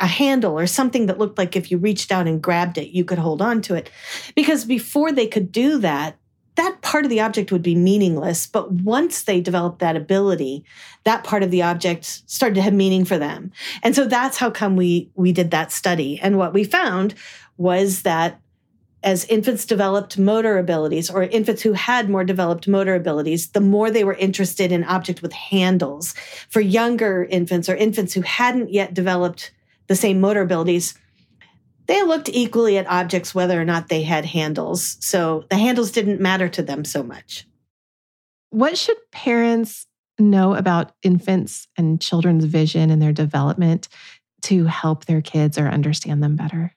a 0.00 0.06
handle 0.06 0.58
or 0.58 0.66
something 0.66 1.06
that 1.06 1.18
looked 1.18 1.38
like 1.38 1.56
if 1.56 1.70
you 1.70 1.78
reached 1.78 2.12
out 2.12 2.26
and 2.26 2.42
grabbed 2.42 2.78
it, 2.78 2.88
you 2.88 3.04
could 3.04 3.18
hold 3.18 3.40
on 3.40 3.62
to 3.62 3.74
it. 3.74 3.90
Because 4.34 4.64
before 4.64 5.12
they 5.12 5.26
could 5.26 5.50
do 5.50 5.78
that, 5.78 6.16
that 6.56 6.80
part 6.82 7.04
of 7.04 7.10
the 7.10 7.20
object 7.20 7.50
would 7.50 7.62
be 7.62 7.74
meaningless. 7.74 8.46
But 8.46 8.70
once 8.70 9.22
they 9.22 9.40
developed 9.40 9.78
that 9.78 9.96
ability, 9.96 10.64
that 11.04 11.24
part 11.24 11.42
of 11.42 11.50
the 11.50 11.62
object 11.62 12.22
started 12.30 12.56
to 12.56 12.62
have 12.62 12.74
meaning 12.74 13.04
for 13.04 13.18
them. 13.18 13.52
And 13.82 13.96
so 13.96 14.04
that's 14.04 14.36
how 14.36 14.50
come 14.50 14.76
we 14.76 15.10
we 15.14 15.32
did 15.32 15.50
that 15.50 15.72
study. 15.72 16.20
And 16.20 16.36
what 16.36 16.52
we 16.52 16.64
found 16.64 17.14
was 17.56 18.02
that 18.02 18.40
as 19.02 19.24
infants 19.24 19.64
developed 19.64 20.16
motor 20.16 20.58
abilities 20.58 21.10
or 21.10 21.24
infants 21.24 21.62
who 21.62 21.72
had 21.72 22.08
more 22.08 22.24
developed 22.24 22.68
motor 22.68 22.94
abilities, 22.94 23.48
the 23.48 23.60
more 23.60 23.90
they 23.90 24.04
were 24.04 24.14
interested 24.14 24.70
in 24.70 24.84
objects 24.84 25.22
with 25.22 25.32
handles. 25.32 26.14
For 26.48 26.60
younger 26.60 27.24
infants 27.24 27.68
or 27.68 27.74
infants 27.74 28.14
who 28.14 28.20
hadn't 28.22 28.72
yet 28.72 28.94
developed 28.94 29.50
the 29.88 29.96
same 29.96 30.20
motor 30.20 30.42
abilities, 30.42 30.94
they 31.92 32.02
looked 32.02 32.30
equally 32.30 32.78
at 32.78 32.86
objects 32.86 33.34
whether 33.34 33.60
or 33.60 33.66
not 33.66 33.88
they 33.88 34.02
had 34.02 34.24
handles. 34.24 34.96
So 35.00 35.44
the 35.50 35.58
handles 35.58 35.92
didn't 35.92 36.22
matter 36.22 36.48
to 36.48 36.62
them 36.62 36.86
so 36.86 37.02
much. 37.02 37.46
What 38.48 38.78
should 38.78 38.96
parents 39.10 39.86
know 40.18 40.54
about 40.54 40.92
infants 41.02 41.68
and 41.76 42.00
children's 42.00 42.46
vision 42.46 42.90
and 42.90 43.02
their 43.02 43.12
development 43.12 43.88
to 44.42 44.64
help 44.64 45.04
their 45.04 45.20
kids 45.20 45.58
or 45.58 45.68
understand 45.68 46.22
them 46.22 46.34
better? 46.34 46.74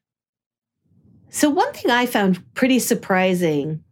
So, 1.30 1.49
one 1.49 1.71
thing 1.71 1.91
I 1.91 2.06
found 2.08 2.43
pretty 2.54 2.80
surprising 2.80 3.86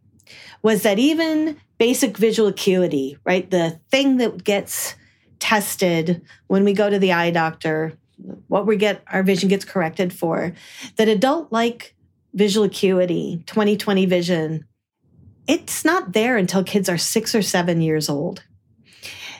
was 0.62 0.82
that 0.82 0.98
even 0.98 1.56
basic 1.78 2.18
visual 2.18 2.50
acuity, 2.50 3.16
right, 3.24 3.50
the 3.50 3.80
thing 3.90 4.18
that 4.18 4.44
gets 4.44 4.94
tested 5.38 6.20
when 6.48 6.64
we 6.64 6.74
go 6.74 6.90
to 6.90 6.98
the 6.98 7.12
eye 7.12 7.30
doctor, 7.30 7.96
what 8.48 8.66
we 8.66 8.76
get, 8.76 9.02
our 9.08 9.22
vision 9.22 9.48
gets 9.48 9.64
corrected 9.64 10.12
for, 10.12 10.54
that 10.96 11.08
adult 11.08 11.52
like 11.52 11.94
visual 12.32 12.66
acuity, 12.66 13.42
2020 13.46 14.06
vision, 14.06 14.64
it's 15.46 15.84
not 15.84 16.12
there 16.12 16.36
until 16.36 16.64
kids 16.64 16.88
are 16.88 16.98
six 16.98 17.34
or 17.34 17.42
seven 17.42 17.80
years 17.80 18.08
old. 18.08 18.44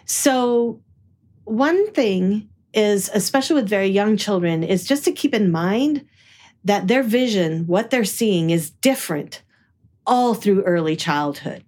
So, 0.05 0.81
one 1.45 1.91
thing 1.93 2.49
is, 2.73 3.11
especially 3.15 3.57
with 3.57 3.69
very 3.69 3.89
young 3.89 4.17
children, 4.17 4.63
is 4.63 4.87
just 4.87 5.05
to 5.05 5.13
keep 5.13 5.35
in 5.35 5.51
mind 5.51 6.07
that 6.65 6.89
their 6.89 7.03
vision, 7.03 7.67
what 7.67 7.91
they're 7.91 8.05
seeing, 8.05 8.51
is 8.51 8.71
different 8.71 9.43
all 10.07 10.35
through 10.35 10.63
early 10.63 10.97
childhood. 10.97 11.65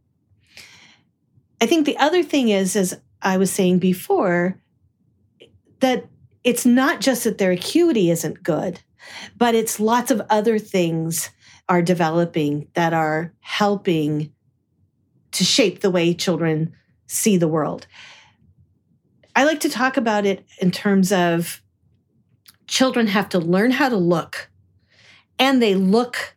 I 1.60 1.66
think 1.66 1.86
the 1.86 1.96
other 1.98 2.22
thing 2.22 2.48
is, 2.48 2.76
as 2.76 2.98
I 3.22 3.38
was 3.38 3.50
saying 3.50 3.78
before, 3.78 4.58
that 5.80 6.06
it's 6.46 6.64
not 6.64 7.00
just 7.00 7.24
that 7.24 7.38
their 7.38 7.50
acuity 7.50 8.09
isn't 8.09 8.44
good, 8.44 8.80
but 9.37 9.56
it's 9.56 9.80
lots 9.80 10.12
of 10.12 10.22
other 10.30 10.61
things 10.61 11.30
are 11.68 11.82
developing 11.82 12.68
that 12.74 12.94
are 12.94 13.35
helping 13.40 14.32
to 15.32 15.42
shape 15.42 15.80
the 15.80 15.90
way 15.90 16.14
children 16.14 16.72
see 17.09 17.37
the 17.37 17.48
world. 17.48 17.88
I 19.35 19.42
like 19.42 19.59
to 19.61 19.68
talk 19.68 19.96
about 19.96 20.24
it 20.24 20.46
in 20.61 20.70
terms 20.70 21.11
of 21.11 21.61
children 22.68 23.09
have 23.09 23.28
to 23.30 23.40
learn 23.40 23.72
how 23.72 23.88
to 23.88 23.96
look 23.96 24.48
and 25.40 25.61
they 25.61 25.74
look 25.74 26.37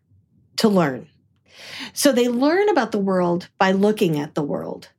to 0.56 0.68
learn. 0.68 1.08
So 1.94 2.12
they 2.12 2.28
learn 2.28 2.68
about 2.70 2.92
the 2.92 3.00
world 3.00 3.48
by 3.60 3.74
looking 3.74 4.20
at 4.20 4.34
the 4.34 4.44
world, 4.44 4.90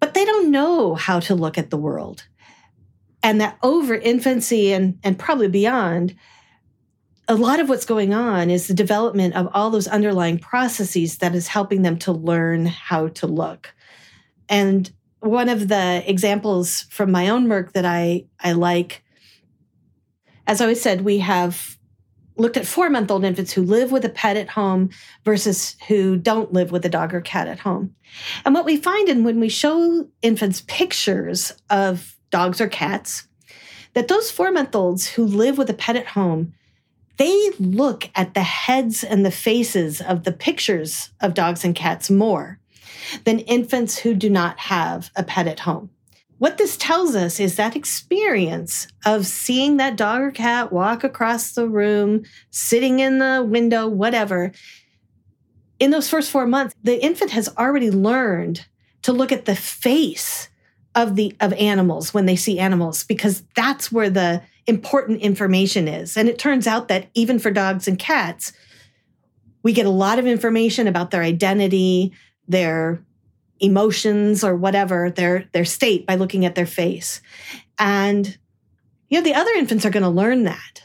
but 0.00 0.12
they 0.12 0.26
don't 0.26 0.50
know 0.50 0.96
how 0.96 1.18
to 1.20 1.34
look 1.34 1.56
at 1.56 1.70
the 1.70 1.78
world 1.78 2.26
and 3.22 3.40
that 3.40 3.58
over 3.62 3.94
infancy 3.94 4.72
and, 4.72 4.98
and 5.02 5.18
probably 5.18 5.48
beyond, 5.48 6.14
a 7.28 7.36
lot 7.36 7.60
of 7.60 7.68
what's 7.68 7.84
going 7.84 8.12
on 8.12 8.50
is 8.50 8.66
the 8.66 8.74
development 8.74 9.34
of 9.34 9.48
all 9.54 9.70
those 9.70 9.86
underlying 9.86 10.38
processes 10.38 11.18
that 11.18 11.34
is 11.34 11.48
helping 11.48 11.82
them 11.82 11.98
to 11.98 12.12
learn 12.12 12.66
how 12.66 13.08
to 13.08 13.26
look. 13.26 13.74
And 14.48 14.90
one 15.20 15.48
of 15.48 15.68
the 15.68 16.02
examples 16.06 16.82
from 16.90 17.12
my 17.12 17.28
own 17.28 17.48
work 17.48 17.72
that 17.74 17.84
I, 17.84 18.24
I 18.40 18.52
like, 18.52 19.04
as 20.46 20.60
I 20.60 20.64
always 20.64 20.82
said, 20.82 21.02
we 21.02 21.18
have 21.18 21.78
looked 22.36 22.56
at 22.56 22.66
four 22.66 22.90
month 22.90 23.10
old 23.10 23.24
infants 23.24 23.52
who 23.52 23.62
live 23.62 23.92
with 23.92 24.04
a 24.04 24.08
pet 24.08 24.36
at 24.36 24.48
home 24.48 24.90
versus 25.24 25.76
who 25.86 26.16
don't 26.16 26.52
live 26.52 26.72
with 26.72 26.84
a 26.84 26.88
dog 26.88 27.14
or 27.14 27.20
cat 27.20 27.46
at 27.46 27.60
home. 27.60 27.94
And 28.44 28.54
what 28.54 28.64
we 28.64 28.76
find 28.76 29.08
in 29.08 29.22
when 29.22 29.38
we 29.38 29.48
show 29.48 30.08
infants 30.22 30.64
pictures 30.66 31.52
of 31.70 32.16
dogs 32.32 32.60
or 32.60 32.66
cats, 32.66 33.28
that 33.94 34.08
those 34.08 34.30
four 34.30 34.50
month 34.50 34.74
olds 34.74 35.06
who 35.06 35.24
live 35.24 35.56
with 35.58 35.70
a 35.70 35.74
pet 35.74 35.94
at 35.94 36.08
home, 36.08 36.52
they 37.18 37.50
look 37.60 38.10
at 38.16 38.34
the 38.34 38.42
heads 38.42 39.04
and 39.04 39.24
the 39.24 39.30
faces 39.30 40.00
of 40.00 40.24
the 40.24 40.32
pictures 40.32 41.10
of 41.20 41.34
dogs 41.34 41.64
and 41.64 41.74
cats 41.74 42.10
more 42.10 42.58
than 43.24 43.38
infants 43.40 43.98
who 43.98 44.14
do 44.14 44.28
not 44.28 44.58
have 44.58 45.10
a 45.14 45.22
pet 45.22 45.46
at 45.46 45.60
home. 45.60 45.90
What 46.38 46.58
this 46.58 46.76
tells 46.76 47.14
us 47.14 47.38
is 47.38 47.54
that 47.54 47.76
experience 47.76 48.88
of 49.06 49.26
seeing 49.26 49.76
that 49.76 49.96
dog 49.96 50.22
or 50.22 50.30
cat 50.32 50.72
walk 50.72 51.04
across 51.04 51.52
the 51.52 51.68
room, 51.68 52.24
sitting 52.50 52.98
in 52.98 53.18
the 53.18 53.46
window, 53.46 53.86
whatever, 53.86 54.50
in 55.78 55.90
those 55.90 56.08
first 56.08 56.30
four 56.30 56.46
months, 56.46 56.74
the 56.82 57.02
infant 57.02 57.32
has 57.32 57.48
already 57.56 57.90
learned 57.90 58.66
to 59.02 59.12
look 59.12 59.32
at 59.32 59.44
the 59.44 59.56
face 59.56 60.48
of 60.94 61.16
the 61.16 61.34
of 61.40 61.52
animals 61.54 62.12
when 62.12 62.26
they 62.26 62.36
see 62.36 62.58
animals 62.58 63.04
because 63.04 63.42
that's 63.54 63.90
where 63.90 64.10
the 64.10 64.42
important 64.66 65.20
information 65.20 65.88
is. 65.88 66.16
And 66.16 66.28
it 66.28 66.38
turns 66.38 66.66
out 66.66 66.88
that 66.88 67.08
even 67.14 67.38
for 67.38 67.50
dogs 67.50 67.88
and 67.88 67.98
cats 67.98 68.52
we 69.64 69.72
get 69.72 69.86
a 69.86 69.90
lot 69.90 70.18
of 70.18 70.26
information 70.26 70.86
about 70.86 71.10
their 71.10 71.22
identity 71.22 72.12
their 72.48 73.02
emotions 73.60 74.42
or 74.42 74.56
whatever 74.56 75.10
their 75.10 75.48
their 75.52 75.64
state 75.64 76.06
by 76.06 76.16
looking 76.16 76.44
at 76.44 76.54
their 76.54 76.66
face. 76.66 77.20
And 77.78 78.36
you 79.08 79.18
know 79.18 79.24
the 79.24 79.34
other 79.34 79.52
infants 79.52 79.84
are 79.84 79.90
going 79.90 80.02
to 80.02 80.08
learn 80.08 80.44
that 80.44 80.82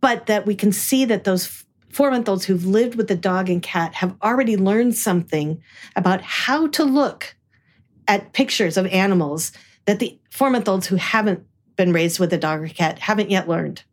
but 0.00 0.26
that 0.26 0.46
we 0.46 0.54
can 0.54 0.72
see 0.72 1.04
that 1.06 1.24
those 1.24 1.64
four 1.90 2.10
month 2.10 2.28
olds 2.28 2.44
who've 2.44 2.66
lived 2.66 2.94
with 2.94 3.08
the 3.08 3.16
dog 3.16 3.48
and 3.48 3.62
cat 3.62 3.94
have 3.94 4.16
already 4.22 4.56
learned 4.56 4.94
something 4.94 5.62
about 5.96 6.22
how 6.22 6.66
to 6.68 6.84
look 6.84 7.34
at 8.10 8.32
pictures 8.32 8.76
of 8.76 8.86
animals 8.86 9.52
that 9.86 10.00
the 10.00 10.18
four 10.30 10.50
month 10.50 10.68
olds 10.68 10.88
who 10.88 10.96
haven't 10.96 11.46
been 11.76 11.92
raised 11.92 12.18
with 12.18 12.32
a 12.32 12.36
dog 12.36 12.60
or 12.60 12.68
cat 12.68 12.98
haven't 12.98 13.30
yet 13.30 13.48
learned. 13.48 13.84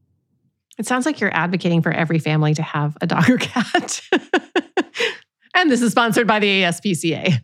It 0.79 0.87
sounds 0.87 1.05
like 1.05 1.19
you're 1.19 1.33
advocating 1.35 1.83
for 1.83 1.91
every 1.91 2.17
family 2.17 2.55
to 2.55 2.63
have 2.63 2.97
a 2.99 3.05
dog 3.05 3.29
or 3.29 3.37
cat. 3.37 4.01
and 5.55 5.69
this 5.69 5.83
is 5.83 5.91
sponsored 5.91 6.25
by 6.25 6.39
the 6.39 6.63
ASPCA. 6.63 7.43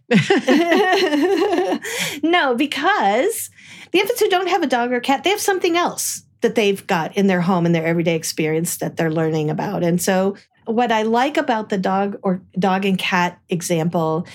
no, 2.23 2.55
because 2.55 3.51
the 3.91 3.99
infants 3.99 4.19
who 4.19 4.29
don't 4.29 4.49
have 4.49 4.63
a 4.63 4.67
dog 4.67 4.91
or 4.91 4.99
cat, 4.99 5.23
they 5.23 5.29
have 5.29 5.39
something 5.39 5.77
else 5.77 6.23
that 6.41 6.55
they've 6.55 6.85
got 6.87 7.15
in 7.15 7.27
their 7.27 7.41
home 7.41 7.67
and 7.67 7.75
their 7.75 7.85
everyday 7.85 8.15
experience 8.15 8.77
that 8.77 8.97
they're 8.97 9.11
learning 9.11 9.51
about. 9.51 9.83
And 9.83 10.01
so 10.01 10.35
what 10.65 10.91
I 10.91 11.03
like 11.03 11.37
about 11.37 11.69
the 11.69 11.77
dog 11.77 12.17
or 12.23 12.41
dog 12.57 12.83
and 12.83 12.97
cat 12.97 13.39
example 13.49 14.25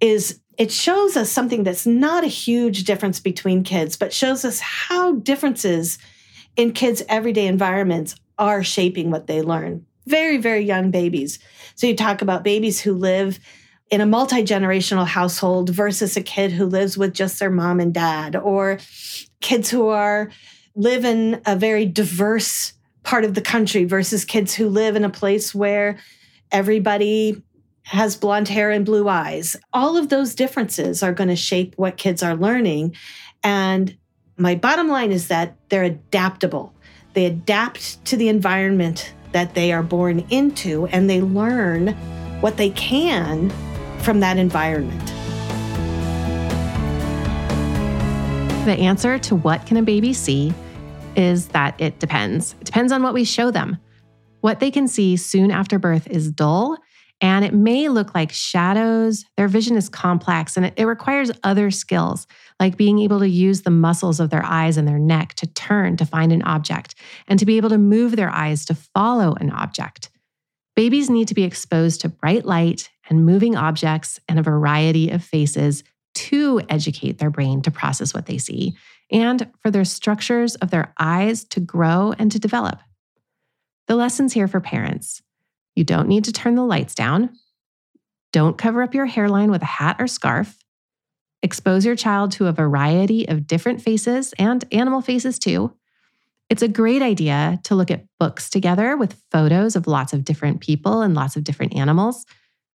is 0.00 0.41
it 0.58 0.70
shows 0.70 1.16
us 1.16 1.30
something 1.30 1.64
that's 1.64 1.86
not 1.86 2.24
a 2.24 2.28
huge 2.28 2.84
difference 2.84 3.20
between 3.20 3.64
kids, 3.64 3.96
but 3.96 4.12
shows 4.12 4.44
us 4.44 4.60
how 4.60 5.14
differences 5.14 5.98
in 6.56 6.72
kids' 6.72 7.02
everyday 7.08 7.46
environments 7.46 8.16
are 8.38 8.62
shaping 8.62 9.10
what 9.10 9.26
they 9.26 9.42
learn. 9.42 9.86
Very, 10.06 10.36
very 10.36 10.64
young 10.64 10.90
babies. 10.90 11.38
So 11.74 11.86
you 11.86 11.96
talk 11.96 12.22
about 12.22 12.44
babies 12.44 12.80
who 12.80 12.92
live 12.92 13.38
in 13.90 14.00
a 14.00 14.06
multi 14.06 14.42
generational 14.42 15.06
household 15.06 15.70
versus 15.70 16.16
a 16.16 16.22
kid 16.22 16.50
who 16.50 16.66
lives 16.66 16.98
with 16.98 17.14
just 17.14 17.38
their 17.38 17.50
mom 17.50 17.78
and 17.78 17.94
dad, 17.94 18.36
or 18.36 18.78
kids 19.40 19.70
who 19.70 19.88
are 19.88 20.30
live 20.74 21.04
in 21.04 21.40
a 21.46 21.56
very 21.56 21.84
diverse 21.84 22.72
part 23.02 23.24
of 23.24 23.34
the 23.34 23.40
country 23.40 23.84
versus 23.84 24.24
kids 24.24 24.54
who 24.54 24.68
live 24.68 24.96
in 24.96 25.04
a 25.04 25.10
place 25.10 25.54
where 25.54 25.98
everybody 26.50 27.42
has 27.84 28.16
blonde 28.16 28.48
hair 28.48 28.70
and 28.70 28.86
blue 28.86 29.08
eyes. 29.08 29.56
All 29.72 29.96
of 29.96 30.08
those 30.08 30.34
differences 30.34 31.02
are 31.02 31.12
going 31.12 31.28
to 31.28 31.36
shape 31.36 31.74
what 31.76 31.96
kids 31.96 32.22
are 32.22 32.36
learning. 32.36 32.94
And 33.42 33.96
my 34.36 34.54
bottom 34.54 34.88
line 34.88 35.12
is 35.12 35.28
that 35.28 35.56
they're 35.68 35.84
adaptable. 35.84 36.72
They 37.14 37.26
adapt 37.26 38.04
to 38.06 38.16
the 38.16 38.28
environment 38.28 39.12
that 39.32 39.54
they 39.54 39.72
are 39.72 39.82
born 39.82 40.24
into 40.30 40.86
and 40.86 41.08
they 41.08 41.20
learn 41.20 41.88
what 42.40 42.56
they 42.56 42.70
can 42.70 43.50
from 44.00 44.20
that 44.20 44.38
environment. 44.38 45.06
The 48.66 48.76
answer 48.78 49.18
to 49.18 49.36
what 49.36 49.66
can 49.66 49.76
a 49.76 49.82
baby 49.82 50.12
see 50.12 50.54
is 51.16 51.48
that 51.48 51.78
it 51.80 51.98
depends. 51.98 52.54
It 52.60 52.64
depends 52.64 52.92
on 52.92 53.02
what 53.02 53.12
we 53.12 53.24
show 53.24 53.50
them. 53.50 53.78
What 54.40 54.60
they 54.60 54.70
can 54.70 54.88
see 54.88 55.16
soon 55.16 55.50
after 55.50 55.78
birth 55.78 56.06
is 56.08 56.30
dull 56.30 56.78
and 57.22 57.44
it 57.44 57.54
may 57.54 57.88
look 57.88 58.16
like 58.16 58.32
shadows. 58.32 59.24
Their 59.36 59.46
vision 59.46 59.76
is 59.76 59.88
complex 59.88 60.56
and 60.56 60.66
it, 60.66 60.84
requires 60.84 61.30
other 61.44 61.70
skills, 61.70 62.26
like 62.58 62.76
being 62.76 62.98
able 62.98 63.20
to 63.20 63.28
use 63.28 63.62
the 63.62 63.70
muscles 63.70 64.18
of 64.18 64.28
their 64.28 64.44
eyes 64.44 64.76
and 64.76 64.86
their 64.86 64.98
neck 64.98 65.34
to 65.34 65.46
turn 65.46 65.96
to 65.96 66.04
find 66.04 66.32
an 66.32 66.42
object 66.42 66.96
and 67.28 67.38
to 67.38 67.46
be 67.46 67.56
able 67.56 67.70
to 67.70 67.78
move 67.78 68.16
their 68.16 68.28
eyes 68.28 68.64
to 68.66 68.74
follow 68.74 69.34
an 69.34 69.50
object. 69.50 70.10
Babies 70.74 71.08
need 71.08 71.28
to 71.28 71.34
be 71.34 71.44
exposed 71.44 72.00
to 72.00 72.08
bright 72.08 72.44
light 72.44 72.90
and 73.08 73.24
moving 73.24 73.56
objects 73.56 74.18
and 74.28 74.38
a 74.38 74.42
variety 74.42 75.10
of 75.10 75.22
faces 75.22 75.84
to 76.14 76.60
educate 76.68 77.18
their 77.18 77.30
brain 77.30 77.62
to 77.62 77.70
process 77.70 78.12
what 78.12 78.26
they 78.26 78.38
see 78.38 78.74
and 79.12 79.48
for 79.60 79.70
their 79.70 79.84
structures 79.84 80.56
of 80.56 80.70
their 80.70 80.92
eyes 80.98 81.44
to 81.44 81.60
grow 81.60 82.12
and 82.18 82.32
to 82.32 82.40
develop. 82.40 82.80
The 83.86 83.96
lessons 83.96 84.32
here 84.32 84.48
for 84.48 84.60
parents 84.60 85.22
you 85.74 85.84
don't 85.84 86.08
need 86.08 86.24
to 86.24 86.32
turn 86.32 86.54
the 86.54 86.64
lights 86.64 86.94
down. 86.94 87.30
Don't 88.32 88.58
cover 88.58 88.82
up 88.82 88.94
your 88.94 89.06
hairline 89.06 89.50
with 89.50 89.62
a 89.62 89.66
hat 89.66 89.96
or 89.98 90.06
scarf. 90.06 90.56
Expose 91.42 91.84
your 91.84 91.96
child 91.96 92.32
to 92.32 92.46
a 92.46 92.52
variety 92.52 93.28
of 93.28 93.46
different 93.46 93.82
faces 93.82 94.32
and 94.38 94.64
animal 94.72 95.00
faces 95.00 95.38
too. 95.38 95.74
It's 96.48 96.62
a 96.62 96.68
great 96.68 97.02
idea 97.02 97.60
to 97.64 97.74
look 97.74 97.90
at 97.90 98.04
books 98.20 98.50
together 98.50 98.96
with 98.96 99.20
photos 99.30 99.74
of 99.74 99.86
lots 99.86 100.12
of 100.12 100.24
different 100.24 100.60
people 100.60 101.00
and 101.02 101.14
lots 101.14 101.34
of 101.34 101.44
different 101.44 101.74
animals. 101.74 102.26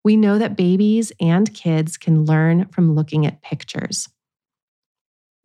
We 0.03 0.17
know 0.17 0.39
that 0.39 0.57
babies 0.57 1.13
and 1.21 1.53
kids 1.53 1.97
can 1.97 2.25
learn 2.25 2.67
from 2.67 2.95
looking 2.95 3.27
at 3.27 3.43
pictures. 3.43 4.09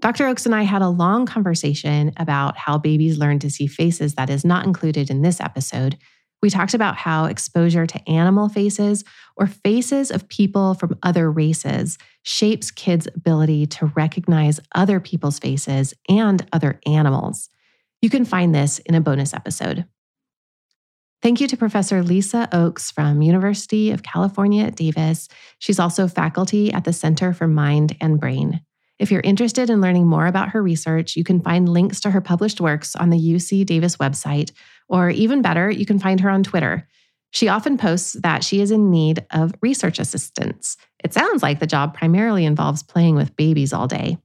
Dr. 0.01 0.25
Oakes 0.27 0.47
and 0.47 0.55
I 0.55 0.63
had 0.63 0.81
a 0.81 0.89
long 0.89 1.27
conversation 1.27 2.11
about 2.17 2.57
how 2.57 2.77
babies 2.79 3.19
learn 3.19 3.37
to 3.39 3.51
see 3.51 3.67
faces 3.67 4.15
that 4.15 4.31
is 4.31 4.43
not 4.43 4.65
included 4.65 5.11
in 5.11 5.21
this 5.21 5.39
episode. 5.39 5.97
We 6.41 6.49
talked 6.49 6.73
about 6.73 6.97
how 6.97 7.25
exposure 7.25 7.86
to 7.86 8.10
animal 8.10 8.49
faces 8.49 9.04
or 9.36 9.47
faces 9.47 10.10
of 10.10 10.27
people 10.27 10.73
from 10.73 10.97
other 11.04 11.32
races 11.32 11.97
shapes 12.23 12.71
kids' 12.71 13.08
ability 13.08 13.67
to 13.67 13.88
recognize 13.88 14.60
other 14.73 14.99
people's 14.99 15.39
faces 15.39 15.93
and 16.10 16.45
other 16.51 16.80
animals. 16.86 17.49
You 18.01 18.10
can 18.10 18.25
find 18.25 18.56
this 18.56 18.80
in 18.80 18.95
a 18.95 19.01
bonus 19.01 19.34
episode. 19.34 19.86
Thank 21.21 21.39
you 21.39 21.47
to 21.49 21.58
Professor 21.58 22.01
Lisa 22.01 22.49
Oakes 22.51 22.89
from 22.89 23.21
University 23.21 23.91
of 23.91 24.01
California 24.01 24.65
at 24.65 24.75
Davis. 24.75 25.30
She's 25.60 25.80
also 25.80 26.08
faculty 26.08 26.73
at 26.73 26.84
the 26.84 26.93
Center 26.93 27.32
for 27.32 27.47
Mind 27.47 27.95
and 28.01 28.19
Brain. 28.19 28.62
If 28.97 29.12
you're 29.12 29.21
interested 29.21 29.69
in 29.69 29.82
learning 29.82 30.08
more 30.08 30.25
about 30.27 30.49
her 30.49 30.62
research, 30.62 31.15
you 31.15 31.23
can 31.23 31.39
find 31.39 31.67
links 31.67 31.99
to 32.01 32.12
her 32.12 32.21
published 32.21 32.62
works 32.62 32.95
on 32.95 33.10
the 33.12 33.17
UC 33.19 33.65
Davis 33.65 33.97
website, 33.97 34.51
or 34.91 35.10
even 35.10 35.41
better, 35.41 35.71
you 35.71 35.86
can 35.86 35.97
find 35.97 36.19
her 36.19 36.30
on 36.30 36.43
Twitter. 36.43 36.88
She 37.32 37.47
often 37.47 37.77
posts 37.77 38.13
that 38.21 38.43
she 38.43 38.60
is 38.60 38.71
in 38.71 38.91
need 38.91 39.25
of 39.32 39.54
research 39.62 39.99
assistants. 39.99 40.75
It 41.01 41.13
sounds 41.13 41.41
like 41.41 41.60
the 41.60 41.65
job 41.65 41.95
primarily 41.95 42.45
involves 42.45 42.84
playing 42.84 43.15
with 43.15 43.36
babies 43.38 43.71
all 43.71 43.88
day. 43.88 44.17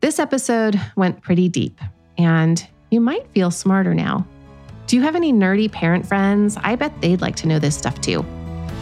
This 0.00 0.18
episode 0.18 0.80
went 0.96 1.20
pretty 1.20 1.50
deep, 1.50 1.78
and 2.16 2.66
you 2.90 3.02
might 3.02 3.30
feel 3.32 3.50
smarter 3.50 3.94
now. 3.94 4.26
Do 4.86 4.96
you 4.96 5.02
have 5.02 5.14
any 5.14 5.32
nerdy 5.32 5.70
parent 5.70 6.06
friends? 6.06 6.56
I 6.62 6.74
bet 6.76 6.98
they'd 7.02 7.20
like 7.20 7.36
to 7.36 7.48
know 7.48 7.58
this 7.58 7.76
stuff 7.76 8.00
too. 8.00 8.24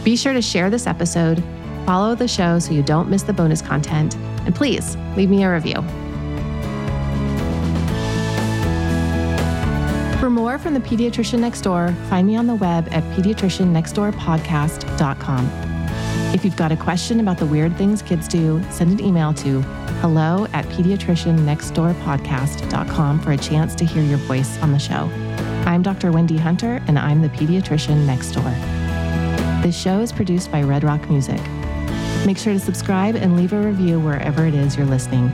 Be 0.05 0.15
sure 0.15 0.33
to 0.33 0.41
share 0.41 0.69
this 0.69 0.87
episode, 0.87 1.43
follow 1.85 2.15
the 2.15 2.27
show 2.27 2.59
so 2.59 2.71
you 2.71 2.83
don't 2.83 3.09
miss 3.09 3.23
the 3.23 3.33
bonus 3.33 3.61
content, 3.61 4.15
and 4.45 4.55
please 4.55 4.95
leave 5.17 5.29
me 5.29 5.43
a 5.43 5.51
review. 5.51 5.83
For 10.25 10.31
more 10.31 10.57
from 10.57 10.73
the 10.73 10.79
Pediatrician 10.79 11.37
Next 11.37 11.61
Door, 11.61 11.93
find 12.09 12.25
me 12.25 12.35
on 12.35 12.47
the 12.47 12.55
web 12.55 12.87
at 12.89 13.03
pediatriciannextdoorpodcast.com. 13.15 15.49
If 16.33 16.43
you've 16.43 16.55
got 16.55 16.71
a 16.71 16.75
question 16.75 17.19
about 17.19 17.37
the 17.37 17.45
weird 17.45 17.77
things 17.77 18.01
kids 18.01 18.27
do, 18.27 18.59
send 18.71 18.99
an 18.99 19.05
email 19.05 19.35
to 19.35 19.61
hello 20.01 20.47
at 20.51 20.65
pediatriciannextdoorpodcast.com 20.65 23.21
for 23.21 23.33
a 23.33 23.37
chance 23.37 23.75
to 23.75 23.85
hear 23.85 24.01
your 24.01 24.17
voice 24.17 24.59
on 24.63 24.71
the 24.71 24.79
show. 24.79 25.11
I'm 25.67 25.83
Dr. 25.83 26.11
Wendy 26.11 26.37
Hunter, 26.37 26.81
and 26.87 26.97
I'm 26.97 27.21
the 27.21 27.29
pediatrician 27.29 28.07
next 28.07 28.31
door. 28.31 28.51
This 29.61 29.79
show 29.79 29.99
is 29.99 30.11
produced 30.11 30.51
by 30.51 30.63
Redd 30.63 30.83
Rock 30.83 31.07
Music. 31.07 31.39
Make 32.25 32.39
sure 32.39 32.53
to 32.53 32.59
subscribe 32.59 33.15
and 33.15 33.37
leave 33.37 33.53
a 33.53 33.61
review 33.61 33.99
wherever 33.99 34.47
it 34.47 34.55
is 34.55 34.75
you're 34.75 34.87
listening. 34.87 35.31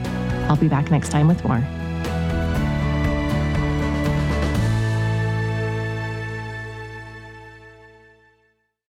I'll 0.50 0.56
be 0.56 0.68
back 0.68 0.90
next 0.90 1.08
time 1.08 1.28
with 1.28 1.42
more. 1.44 1.66